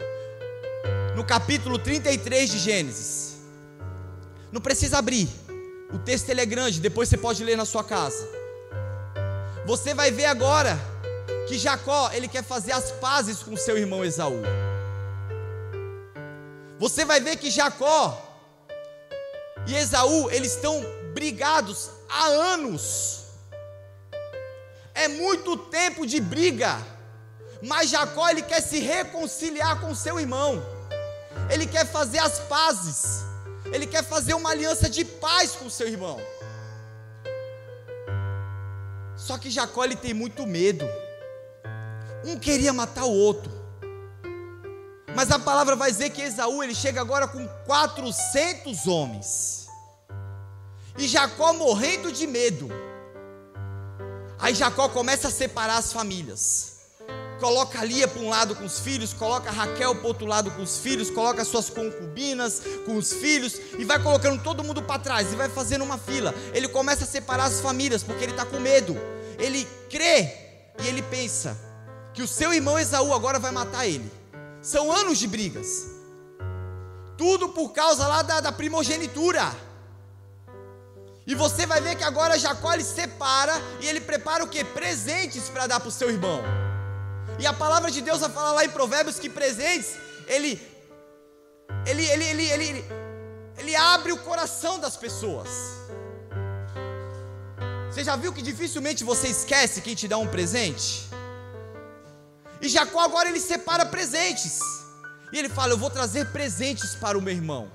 [1.16, 3.38] no capítulo 33 de Gênesis.
[4.52, 5.30] Não precisa abrir,
[5.94, 8.28] o texto é grande, depois você pode ler na sua casa.
[9.66, 10.78] Você vai ver agora
[11.48, 14.42] que Jacó, ele quer fazer as pazes com seu irmão Esaú.
[16.80, 18.22] Você vai ver que Jacó
[19.68, 20.84] e Esaú, eles estão
[21.14, 23.26] brigados há anos.
[24.94, 26.78] É muito tempo de briga.
[27.62, 30.64] Mas Jacó, ele quer se reconciliar com seu irmão.
[31.50, 33.24] Ele quer fazer as pazes.
[33.72, 36.20] Ele quer fazer uma aliança de paz com seu irmão.
[39.16, 40.88] Só que Jacó ele tem muito medo.
[42.26, 43.52] Um queria matar o outro.
[45.16, 49.68] Mas a palavra vai dizer que Esaú ele chega agora com 400 homens.
[50.98, 52.70] E Jacó morrendo de medo.
[54.40, 56.76] Aí Jacó começa a separar as famílias.
[57.40, 60.80] Coloca Lia para um lado com os filhos, coloca Raquel para outro lado com os
[60.80, 65.36] filhos, coloca suas concubinas com os filhos e vai colocando todo mundo para trás e
[65.36, 66.34] vai fazendo uma fila.
[66.54, 68.98] Ele começa a separar as famílias porque ele está com medo.
[69.38, 70.34] Ele crê
[70.82, 71.75] e ele pensa:
[72.16, 74.10] que o seu irmão Esaú agora vai matar ele.
[74.62, 75.88] São anos de brigas.
[77.18, 79.54] Tudo por causa lá da, da primogenitura.
[81.28, 84.64] E você vai ver que agora Jacó ele separa e ele prepara o que?
[84.64, 86.42] Presentes para dar para o seu irmão.
[87.38, 89.96] E a palavra de Deus vai falar lá em Provérbios que presentes,
[90.28, 90.62] ele,
[91.86, 92.86] ele, ele, ele, ele, ele,
[93.58, 95.50] ele abre o coração das pessoas.
[97.90, 101.10] Você já viu que dificilmente você esquece quem te dá um presente?
[102.62, 104.60] E Jacó agora ele separa presentes.
[105.32, 107.72] E ele fala: Eu vou trazer presentes para o meu irmão.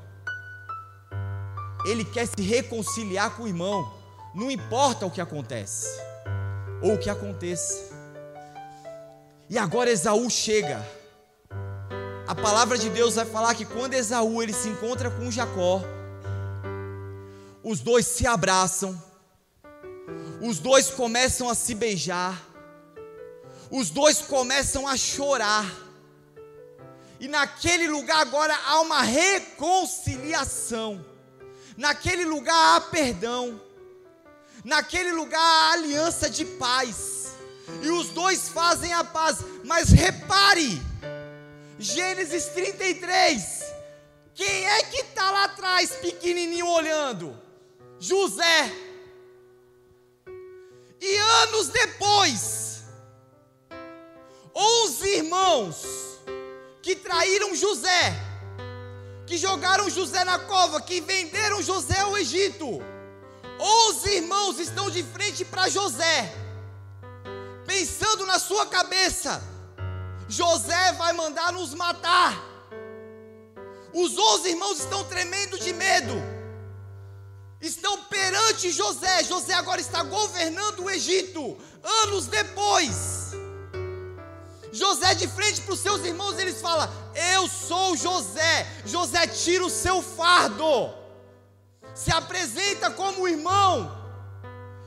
[1.84, 3.92] Ele quer se reconciliar com o irmão.
[4.34, 5.88] Não importa o que acontece
[6.82, 7.90] ou o que aconteça.
[9.48, 10.86] E agora Esaú chega.
[12.26, 15.82] A palavra de Deus vai falar que quando Esaú ele se encontra com Jacó,
[17.62, 19.00] os dois se abraçam,
[20.40, 22.40] os dois começam a se beijar,
[23.70, 25.70] os dois começam a chorar.
[27.20, 31.04] E naquele lugar agora há uma reconciliação.
[31.76, 33.60] Naquele lugar há perdão.
[34.64, 37.28] Naquele lugar há aliança de paz.
[37.82, 39.38] E os dois fazem a paz.
[39.64, 40.82] Mas repare,
[41.78, 43.64] Gênesis 33.
[44.34, 47.38] Quem é que está lá atrás, pequenininho, olhando?
[47.98, 48.72] José.
[51.00, 52.59] E anos depois,
[54.54, 55.82] Onze irmãos
[56.82, 58.14] que traíram José,
[59.26, 62.80] que jogaram José na cova, que venderam José ao Egito.
[63.60, 66.34] Onze irmãos estão de frente para José,
[67.66, 69.42] pensando na sua cabeça:
[70.28, 72.48] José vai mandar nos matar.
[73.92, 76.14] Os onze irmãos estão tremendo de medo,
[77.60, 79.24] estão perante José.
[79.24, 81.58] José agora está governando o Egito,
[82.02, 83.32] anos depois.
[84.72, 86.88] José de frente para os seus irmãos, eles falam:
[87.34, 88.66] Eu sou José.
[88.86, 90.92] José tira o seu fardo,
[91.94, 94.00] se apresenta como irmão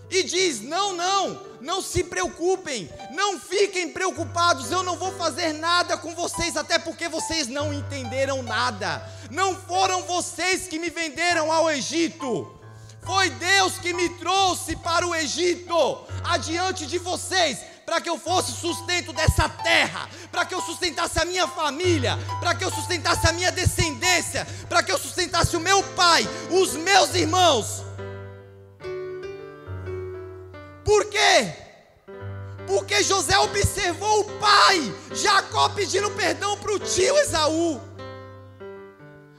[0.09, 5.97] e diz: Não, não, não se preocupem, não fiquem preocupados, eu não vou fazer nada
[5.97, 9.07] com vocês, até porque vocês não entenderam nada.
[9.29, 12.59] Não foram vocês que me venderam ao Egito.
[13.01, 18.51] Foi Deus que me trouxe para o Egito, adiante de vocês Para que eu fosse
[18.53, 23.33] sustento dessa terra, para que eu sustentasse a minha família, para que eu sustentasse a
[23.33, 27.83] minha descendência, para que eu sustentasse o meu pai, os meus irmãos.
[30.83, 31.53] Por quê?
[32.67, 37.81] Porque José observou o pai, Jacó pedindo perdão para o tio Esaú.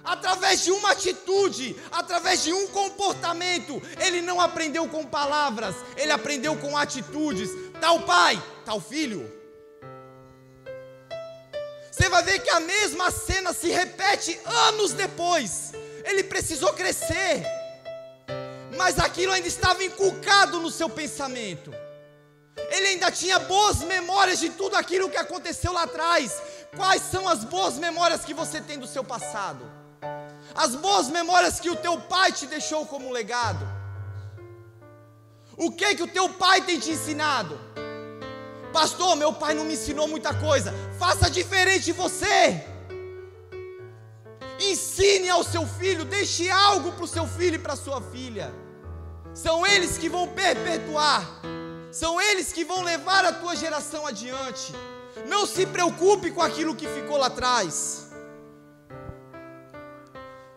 [0.04, 6.54] Através de uma atitude, através de um comportamento, ele não aprendeu com palavras, ele aprendeu
[6.56, 7.48] com atitudes.
[7.80, 9.30] Tal pai, tal filho.
[11.90, 15.72] Você vai ver que a mesma cena se repete anos depois.
[16.04, 17.44] Ele precisou crescer,
[18.76, 21.72] mas aquilo ainda estava inculcado no seu pensamento.
[22.70, 26.42] Ele ainda tinha boas memórias de tudo aquilo que aconteceu lá atrás.
[26.76, 29.64] Quais são as boas memórias que você tem do seu passado?
[30.54, 33.83] As boas memórias que o teu pai te deixou como legado?
[35.56, 37.58] O que que o teu pai tem te ensinado?
[38.72, 40.74] Pastor, meu pai não me ensinou muita coisa.
[40.98, 42.64] Faça diferente você.
[44.60, 48.52] Ensine ao seu filho, deixe algo para o seu filho e para sua filha.
[49.32, 51.42] São eles que vão perpetuar
[51.94, 54.74] são eles que vão levar a tua geração adiante.
[55.28, 58.10] Não se preocupe com aquilo que ficou lá atrás.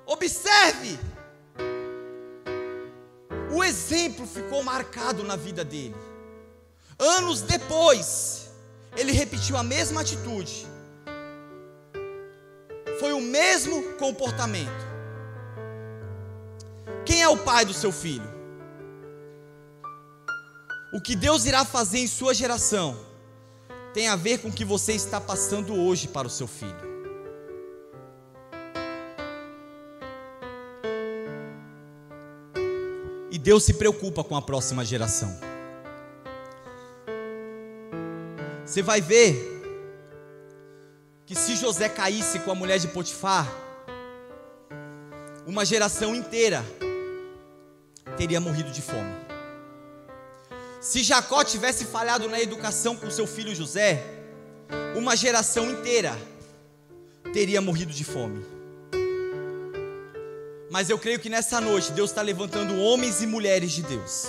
[0.03, 0.99] Observe.
[3.57, 5.95] O exemplo ficou marcado na vida dele.
[6.99, 8.51] Anos depois,
[8.95, 10.67] ele repetiu a mesma atitude.
[12.99, 14.85] Foi o mesmo comportamento.
[17.03, 18.31] Quem é o pai do seu filho?
[20.93, 22.95] O que Deus irá fazer em sua geração
[23.91, 26.96] tem a ver com o que você está passando hoje para o seu filho.
[33.47, 35.33] Deus se preocupa com a próxima geração.
[38.65, 39.31] Você vai ver
[41.25, 43.49] que se José caísse com a mulher de Potifar,
[45.45, 46.61] uma geração inteira
[48.17, 49.15] teria morrido de fome.
[50.81, 54.03] Se Jacó tivesse falhado na educação com seu filho José,
[54.93, 56.19] uma geração inteira
[57.31, 58.56] teria morrido de fome.
[60.69, 64.27] Mas eu creio que nessa noite Deus está levantando homens e mulheres de Deus.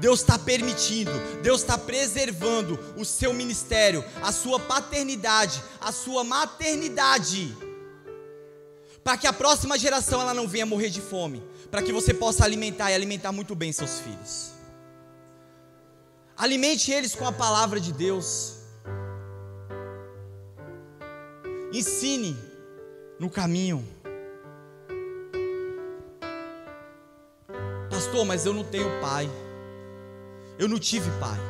[0.00, 1.10] Deus está permitindo,
[1.42, 7.56] Deus está preservando o seu ministério, a sua paternidade, a sua maternidade,
[9.02, 12.44] para que a próxima geração ela não venha morrer de fome, para que você possa
[12.44, 14.52] alimentar e alimentar muito bem seus filhos.
[16.36, 18.56] Alimente eles com a palavra de Deus.
[21.72, 22.36] Ensine
[23.18, 23.86] no caminho.
[28.04, 29.30] Pastor, mas eu não tenho pai.
[30.58, 31.40] Eu não tive pai.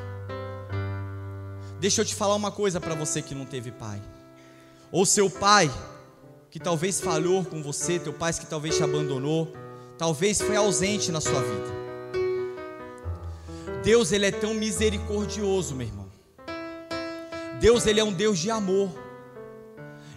[1.81, 4.01] Deixa eu te falar uma coisa para você que não teve pai.
[4.93, 5.69] Ou seu pai,
[6.53, 9.53] que talvez falhou com você, teu pai que talvez te abandonou,
[9.99, 11.73] talvez foi ausente na sua vida.
[13.83, 16.07] Deus ele é tão misericordioso, meu irmão.
[17.61, 18.91] Deus ele é um Deus de amor.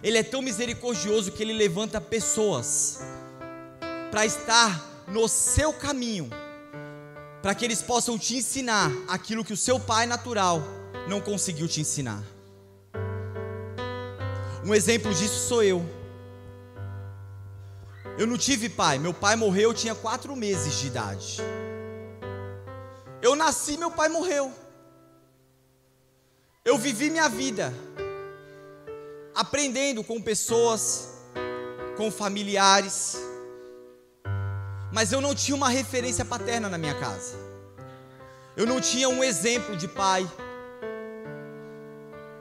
[0.04, 3.00] Ele é tão misericordioso que ele levanta pessoas
[4.12, 6.30] para estar no seu caminho,
[7.42, 10.62] para que eles possam te ensinar aquilo que o seu pai natural
[11.08, 12.22] não conseguiu te ensinar.
[14.64, 15.84] Um exemplo disso sou eu.
[18.18, 21.36] Eu não tive pai, meu pai morreu, eu tinha quatro meses de idade.
[23.22, 24.52] Eu nasci, meu pai morreu.
[26.64, 27.72] Eu vivi minha vida
[29.34, 31.10] aprendendo com pessoas,
[31.96, 33.16] com familiares,
[34.92, 37.36] mas eu não tinha uma referência paterna na minha casa.
[38.56, 40.28] Eu não tinha um exemplo de pai.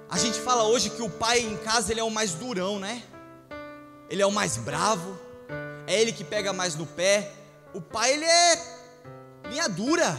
[0.09, 3.03] A gente fala hoje que o pai em casa ele é o mais durão, né?
[4.09, 5.19] Ele é o mais bravo.
[5.85, 7.31] É ele que pega mais no pé.
[7.73, 8.77] O pai ele é
[9.49, 10.17] linha dura.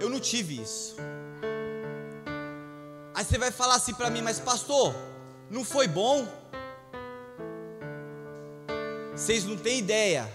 [0.00, 0.96] Eu não tive isso.
[3.14, 4.94] Aí você vai falar assim para mim, mas pastor,
[5.50, 6.26] não foi bom?
[9.14, 10.28] Vocês não têm ideia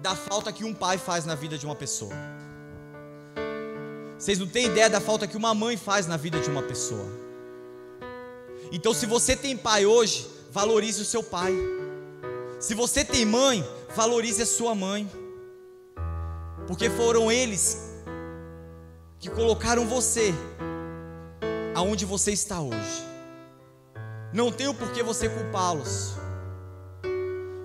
[0.00, 2.14] da falta que um pai faz na vida de uma pessoa.
[4.18, 7.06] Vocês não têm ideia da falta que uma mãe faz na vida de uma pessoa.
[8.72, 11.52] Então, se você tem pai hoje, valorize o seu pai.
[12.58, 15.08] Se você tem mãe, valorize a sua mãe
[16.68, 17.94] porque foram eles
[19.18, 20.34] que colocaram você
[21.74, 23.08] aonde você está hoje.
[24.34, 26.12] Não tem o porquê você culpá-los.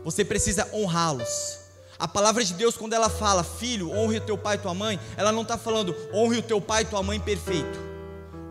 [0.06, 1.63] Você precisa honrá-los.
[2.04, 5.00] A palavra de Deus, quando ela fala, filho, honre o teu pai e tua mãe,
[5.16, 7.80] ela não está falando, honre o teu pai e tua mãe perfeito.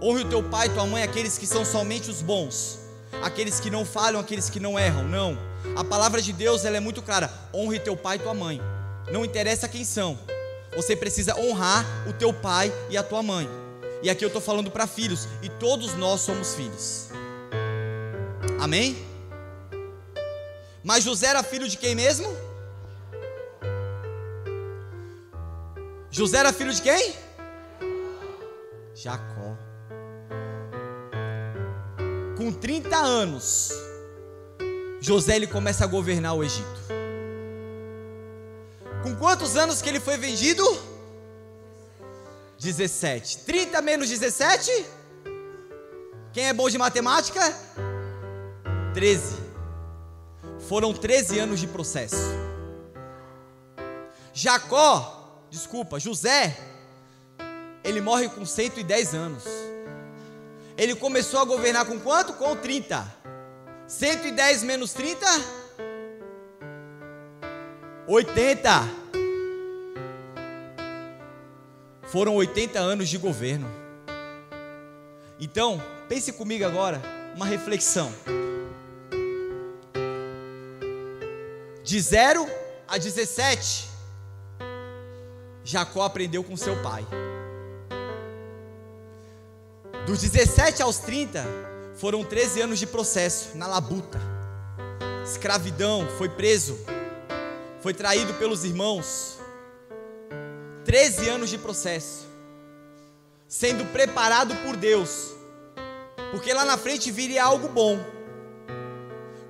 [0.03, 2.79] Honre o teu pai e tua mãe, aqueles que são somente os bons,
[3.23, 5.05] aqueles que não falham, aqueles que não erram.
[5.05, 5.37] Não.
[5.77, 8.59] A palavra de Deus, ela é muito clara: honre teu pai e tua mãe.
[9.13, 10.19] Não interessa quem são,
[10.75, 13.47] você precisa honrar o teu pai e a tua mãe.
[14.03, 17.11] E aqui eu estou falando para filhos, e todos nós somos filhos.
[18.59, 18.97] Amém?
[20.83, 22.35] Mas José era filho de quem mesmo?
[26.15, 27.15] José era filho de quem?
[28.95, 29.57] Jacó.
[32.37, 33.73] Com 30 anos,
[35.01, 36.83] José ele começa a governar o Egito.
[39.03, 40.63] Com quantos anos que ele foi vendido?
[42.59, 43.39] 17.
[43.39, 44.71] 30 menos 17?
[46.31, 47.41] Quem é bom de matemática?
[48.93, 49.35] 13.
[50.69, 52.19] Foram 13 anos de processo.
[54.35, 55.22] Jacó
[55.53, 56.57] desculpa, José,
[57.85, 59.45] ele morre com 110 anos.
[60.79, 62.33] Ele começou a governar com quanto?
[62.33, 63.07] Com 30.
[63.87, 65.27] 110 menos 30?
[68.09, 68.71] 80.
[72.05, 73.69] Foram 80 anos de governo.
[75.39, 77.03] Então, pense comigo agora,
[77.37, 78.11] uma reflexão.
[81.85, 82.49] De 0
[82.89, 83.91] a 17,
[85.73, 87.07] Jacó aprendeu com seu pai.
[90.07, 91.43] Dos 17 aos 30,
[91.97, 94.20] foram 13 anos de processo na labuta.
[95.25, 96.79] Escravidão, foi preso,
[97.81, 99.39] foi traído pelos irmãos.
[100.85, 102.27] 13 anos de processo.
[103.49, 105.31] Sendo preparado por Deus.
[106.33, 107.99] Porque lá na frente viria algo bom.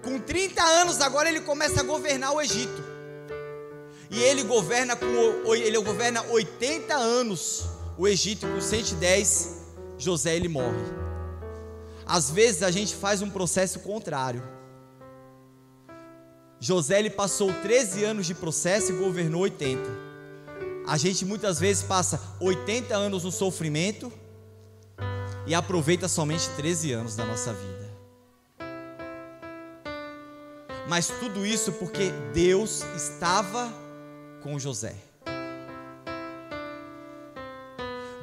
[0.05, 2.82] Com 30 anos agora ele começa a governar o Egito.
[4.13, 5.07] E ele governa com
[5.55, 7.65] ele governa 80 anos
[7.97, 9.63] o Egito com 110,
[9.97, 10.85] José ele morre.
[12.05, 14.43] Às vezes a gente faz um processo contrário.
[16.61, 19.81] José ele passou 13 anos de processo e governou 80.
[20.87, 24.13] A gente muitas vezes passa 80 anos no sofrimento
[25.47, 27.93] e aproveita somente 13 anos da nossa vida.
[30.87, 33.82] Mas tudo isso porque Deus estava
[34.43, 34.95] com José.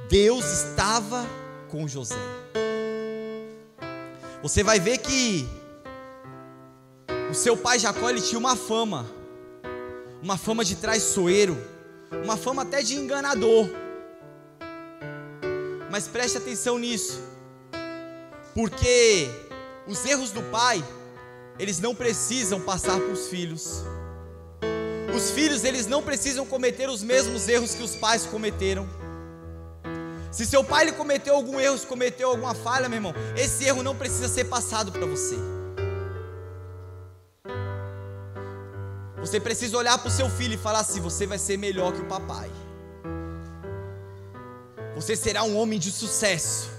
[0.10, 1.26] Deus estava
[1.70, 2.16] com José.
[4.42, 5.48] Você vai ver que
[7.30, 9.06] o seu pai Jacó ele tinha uma fama,
[10.22, 11.58] uma fama de traiçoeiro,
[12.24, 13.70] uma fama até de enganador.
[15.92, 17.22] Mas preste atenção nisso,
[18.54, 19.30] porque
[19.88, 20.84] os erros do pai,
[21.58, 23.84] eles não precisam passar para os filhos.
[25.20, 28.88] Os filhos, eles não precisam cometer os mesmos erros que os pais cometeram.
[30.32, 33.84] Se seu pai ele cometeu algum erro, se cometeu alguma falha, meu irmão, esse erro
[33.84, 35.36] não precisa ser passado para você.
[39.18, 42.00] Você precisa olhar para o seu filho e falar assim: você vai ser melhor que
[42.00, 42.50] o papai.
[44.96, 46.70] Você será um homem de sucesso.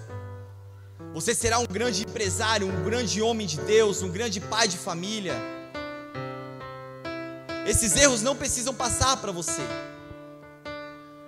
[1.13, 5.60] Você será um grande empresário, um grande homem de Deus, um grande pai de família.
[7.71, 9.63] Esses erros não precisam passar para você.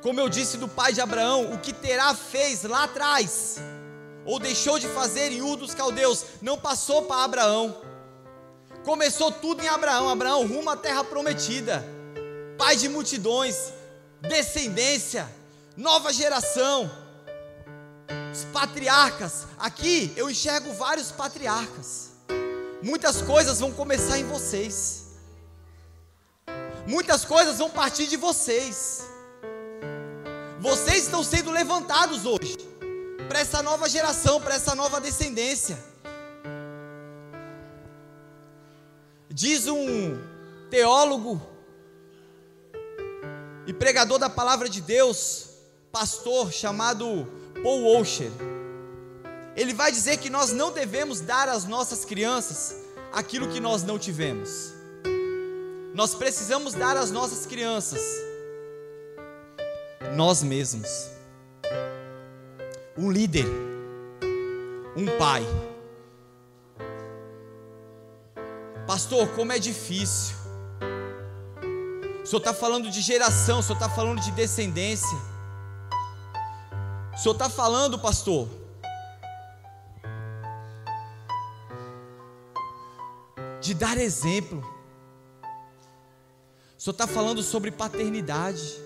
[0.03, 3.61] Como eu disse do pai de Abraão, o que Terá fez lá atrás,
[4.25, 7.81] ou deixou de fazer em Ur dos Caldeus, não passou para Abraão.
[8.85, 10.09] Começou tudo em Abraão.
[10.09, 11.87] Abraão rumo à terra prometida,
[12.59, 13.73] pai de multidões,
[14.21, 15.33] descendência,
[15.77, 16.91] nova geração,
[18.33, 19.47] os patriarcas.
[19.61, 22.11] Aqui eu enxergo vários patriarcas.
[22.83, 25.02] Muitas coisas vão começar em vocês.
[26.87, 29.03] Muitas coisas vão partir de vocês.
[30.61, 32.57] Vocês estão sendo levantados hoje
[33.29, 35.79] para essa nova geração, para essa nova descendência.
[39.31, 40.21] Diz um
[40.71, 41.41] teólogo
[43.67, 45.51] e pregador da palavra de Deus,
[45.91, 47.27] pastor chamado
[47.63, 48.31] Paul Washer.
[49.55, 52.77] Ele vai dizer que nós não devemos dar às nossas crianças
[53.13, 54.82] aquilo que nós não tivemos.
[55.95, 58.01] Nós precisamos dar às nossas crianças
[60.15, 61.11] nós mesmos.
[62.97, 63.47] Um líder,
[64.97, 65.43] um pai.
[68.87, 70.37] Pastor, como é difícil.
[72.23, 75.19] O senhor está falando de geração, o senhor está falando de descendência.
[77.15, 78.49] O senhor está falando, pastor,
[83.61, 84.72] de dar exemplo.
[86.83, 88.77] O Senhor está falando sobre paternidade.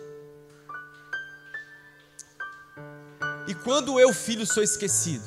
[3.49, 5.25] E quando eu, filho, sou esquecido?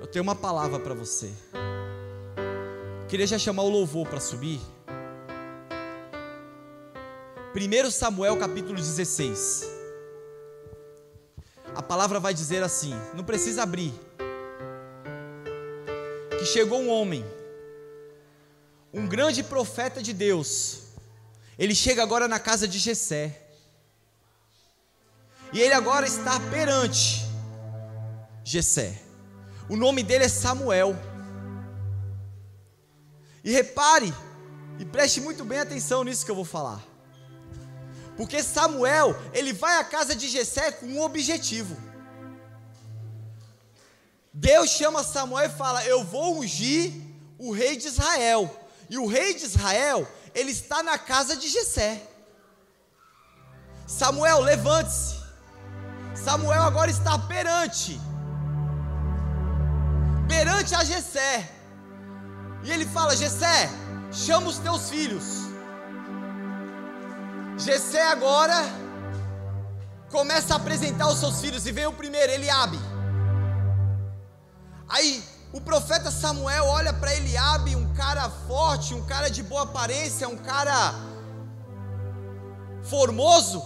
[0.00, 1.30] Eu tenho uma palavra para você.
[3.10, 4.58] Queria já chamar o louvor para subir.
[7.54, 9.70] 1 Samuel capítulo 16.
[11.74, 13.92] A palavra vai dizer assim: não precisa abrir.
[16.38, 17.22] Que chegou um homem,
[18.92, 20.80] um grande profeta de Deus.
[21.58, 23.40] Ele chega agora na casa de Jessé.
[25.52, 27.26] E ele agora está perante
[28.44, 29.00] Jessé.
[29.68, 30.96] O nome dele é Samuel.
[33.44, 34.12] E repare,
[34.78, 36.82] e preste muito bem atenção nisso que eu vou falar.
[38.16, 41.76] Porque Samuel, ele vai à casa de Jessé com um objetivo.
[44.32, 46.92] Deus chama Samuel e fala: "Eu vou ungir
[47.38, 48.61] o rei de Israel".
[48.92, 50.00] E o rei de Israel,
[50.34, 51.92] ele está na casa de Jessé.
[53.86, 55.14] Samuel, levante-se.
[56.14, 57.98] Samuel agora está perante
[60.28, 61.50] perante a Jessé.
[62.64, 63.70] E ele fala: Jessé,
[64.12, 65.24] chama os teus filhos.
[67.56, 68.60] Jessé agora
[70.10, 72.78] começa a apresentar os seus filhos e vem o primeiro, Eliabe.
[74.86, 80.26] Aí o profeta Samuel olha para Eliabe, um cara forte, um cara de boa aparência,
[80.28, 80.94] um cara
[82.82, 83.62] formoso,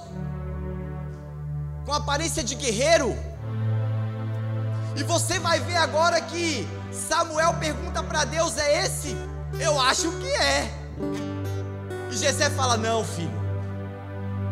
[1.85, 3.17] com aparência de guerreiro.
[4.97, 9.17] E você vai ver agora que Samuel pergunta para Deus: é esse?
[9.61, 10.71] Eu acho que é.
[12.11, 13.31] E Jessé fala: não, filho,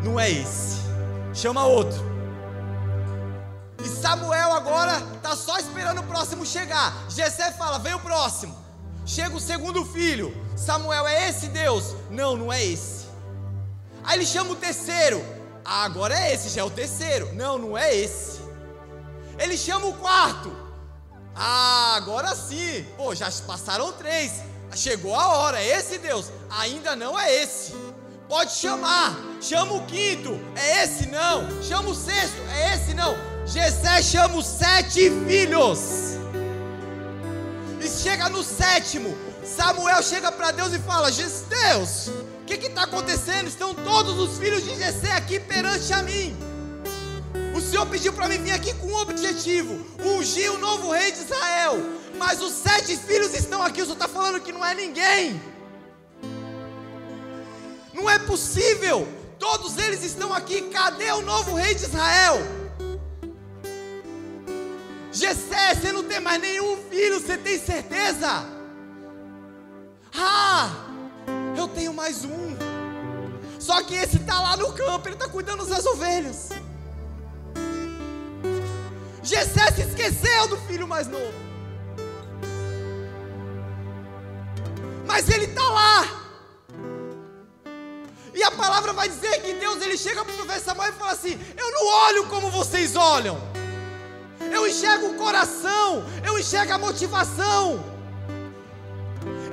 [0.04, 0.78] não é esse.
[1.32, 2.13] Chama outro.
[3.84, 6.92] E Samuel agora está só esperando o próximo chegar.
[7.10, 8.56] Jessé fala: vem o próximo.
[9.04, 10.34] Chega o segundo filho.
[10.56, 11.94] Samuel, é esse Deus?
[12.10, 13.04] Não, não é esse.
[14.02, 15.22] Aí ele chama o terceiro.
[15.62, 17.34] Ah, agora é esse, já é o terceiro.
[17.34, 18.40] Não, não é esse.
[19.38, 20.50] Ele chama o quarto.
[21.36, 22.86] Ah, agora sim.
[22.96, 24.32] Pô, já passaram três.
[24.74, 25.60] Chegou a hora.
[25.60, 26.30] É esse Deus?
[26.48, 27.74] Ainda não é esse.
[28.28, 29.14] Pode chamar.
[29.42, 30.40] Chama o quinto.
[30.56, 31.62] É esse não.
[31.62, 32.40] Chama o sexto.
[32.50, 33.33] É esse não.
[33.46, 35.80] Jessé chama os sete filhos.
[37.80, 39.16] E chega no sétimo.
[39.44, 43.48] Samuel chega para Deus e fala: Deus, o que está acontecendo?
[43.48, 46.34] Estão todos os filhos de Jessé aqui perante a mim.
[47.54, 51.18] O Senhor pediu para mim vir aqui com um objetivo: ungir o novo rei de
[51.18, 51.76] Israel.
[52.18, 53.82] Mas os sete filhos estão aqui.
[53.82, 55.40] O Senhor está falando que não é ninguém.
[57.92, 59.06] Não é possível.
[59.38, 60.62] Todos eles estão aqui.
[60.62, 62.63] Cadê o novo rei de Israel?
[65.14, 68.44] Gessé, você não tem mais nenhum filho, você tem certeza?
[70.12, 70.70] Ah,
[71.56, 72.56] eu tenho mais um.
[73.60, 76.48] Só que esse está lá no campo, ele está cuidando das ovelhas.
[79.22, 81.32] Gessé se esqueceu do filho mais novo.
[85.06, 86.08] Mas ele está lá.
[88.34, 91.12] E a palavra vai dizer que Deus ele chega para o profeta Samuel e fala
[91.12, 93.53] assim: Eu não olho como vocês olham.
[94.40, 97.84] Eu enxergo o coração, eu enxergo a motivação.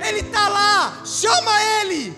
[0.06, 2.16] Ele está lá, chama ele.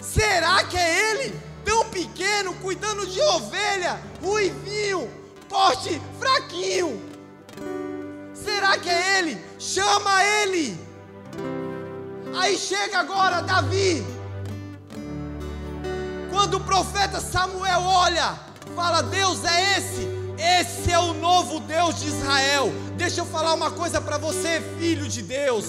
[0.00, 1.40] Será que é ele?
[1.64, 5.10] Tão pequeno, cuidando de ovelha, ruivinho,
[5.48, 7.02] porte fraquinho.
[8.32, 9.44] Será que é ele?
[9.58, 10.78] Chama ele.
[12.38, 14.06] Aí chega agora Davi.
[16.30, 18.38] Quando o profeta Samuel olha,
[18.74, 20.06] fala: Deus é esse,
[20.38, 22.72] esse é o novo Deus de Israel.
[22.96, 25.64] Deixa eu falar uma coisa para você, filho de Deus.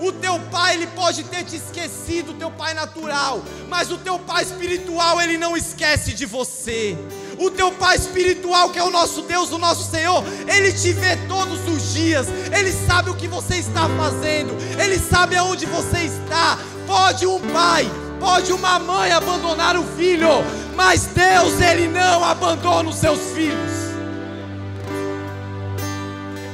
[0.00, 4.18] O teu pai, ele pode ter te esquecido, o teu pai natural, mas o teu
[4.18, 6.96] pai espiritual, ele não esquece de você.
[7.38, 11.16] O teu pai espiritual, que é o nosso Deus, o nosso Senhor, ele te vê
[11.28, 16.58] todos os dias, ele sabe o que você está fazendo, ele sabe aonde você está.
[16.86, 17.88] Pode um pai,
[18.24, 20.28] Pode uma mãe abandonar o filho,
[20.74, 23.93] mas Deus ele não abandona os seus filhos.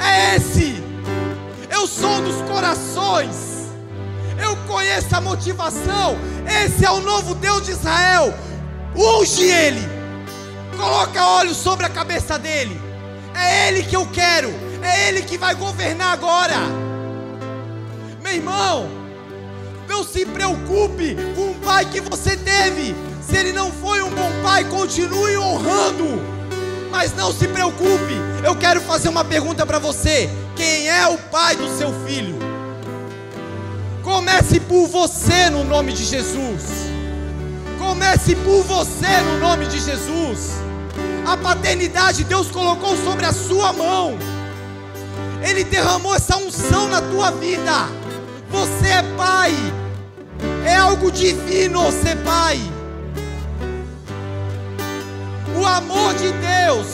[0.00, 0.82] É esse.
[1.70, 3.68] Eu sou dos corações.
[4.42, 6.16] Eu conheço a motivação.
[6.64, 8.34] Esse é o novo Deus de Israel.
[8.96, 9.86] Unge ele.
[10.76, 12.80] Coloca óleo sobre a cabeça dele.
[13.34, 14.50] É ele que eu quero.
[14.82, 16.56] É ele que vai governar agora.
[18.22, 18.88] Meu irmão,
[19.88, 22.94] não se preocupe com o pai que você teve.
[23.20, 26.39] Se ele não foi um bom pai, continue honrando.
[26.90, 28.14] Mas não se preocupe.
[28.44, 32.38] Eu quero fazer uma pergunta para você: quem é o pai do seu filho?
[34.02, 36.62] Comece por você no nome de Jesus.
[37.78, 40.50] Comece por você no nome de Jesus.
[41.26, 44.18] A paternidade Deus colocou sobre a sua mão.
[45.42, 47.88] Ele derramou essa unção na tua vida.
[48.50, 49.54] Você é pai.
[50.64, 52.60] É algo divino ser pai.
[55.58, 56.86] O amor de Deus,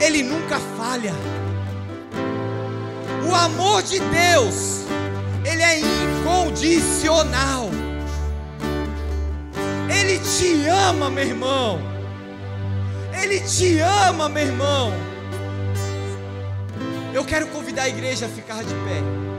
[0.00, 1.14] ele nunca falha.
[3.28, 4.84] O amor de Deus,
[5.44, 7.70] ele é incondicional.
[9.88, 11.80] Ele te ama, meu irmão.
[13.12, 14.92] Ele te ama, meu irmão.
[17.12, 19.29] Eu quero convidar a igreja a ficar de pé.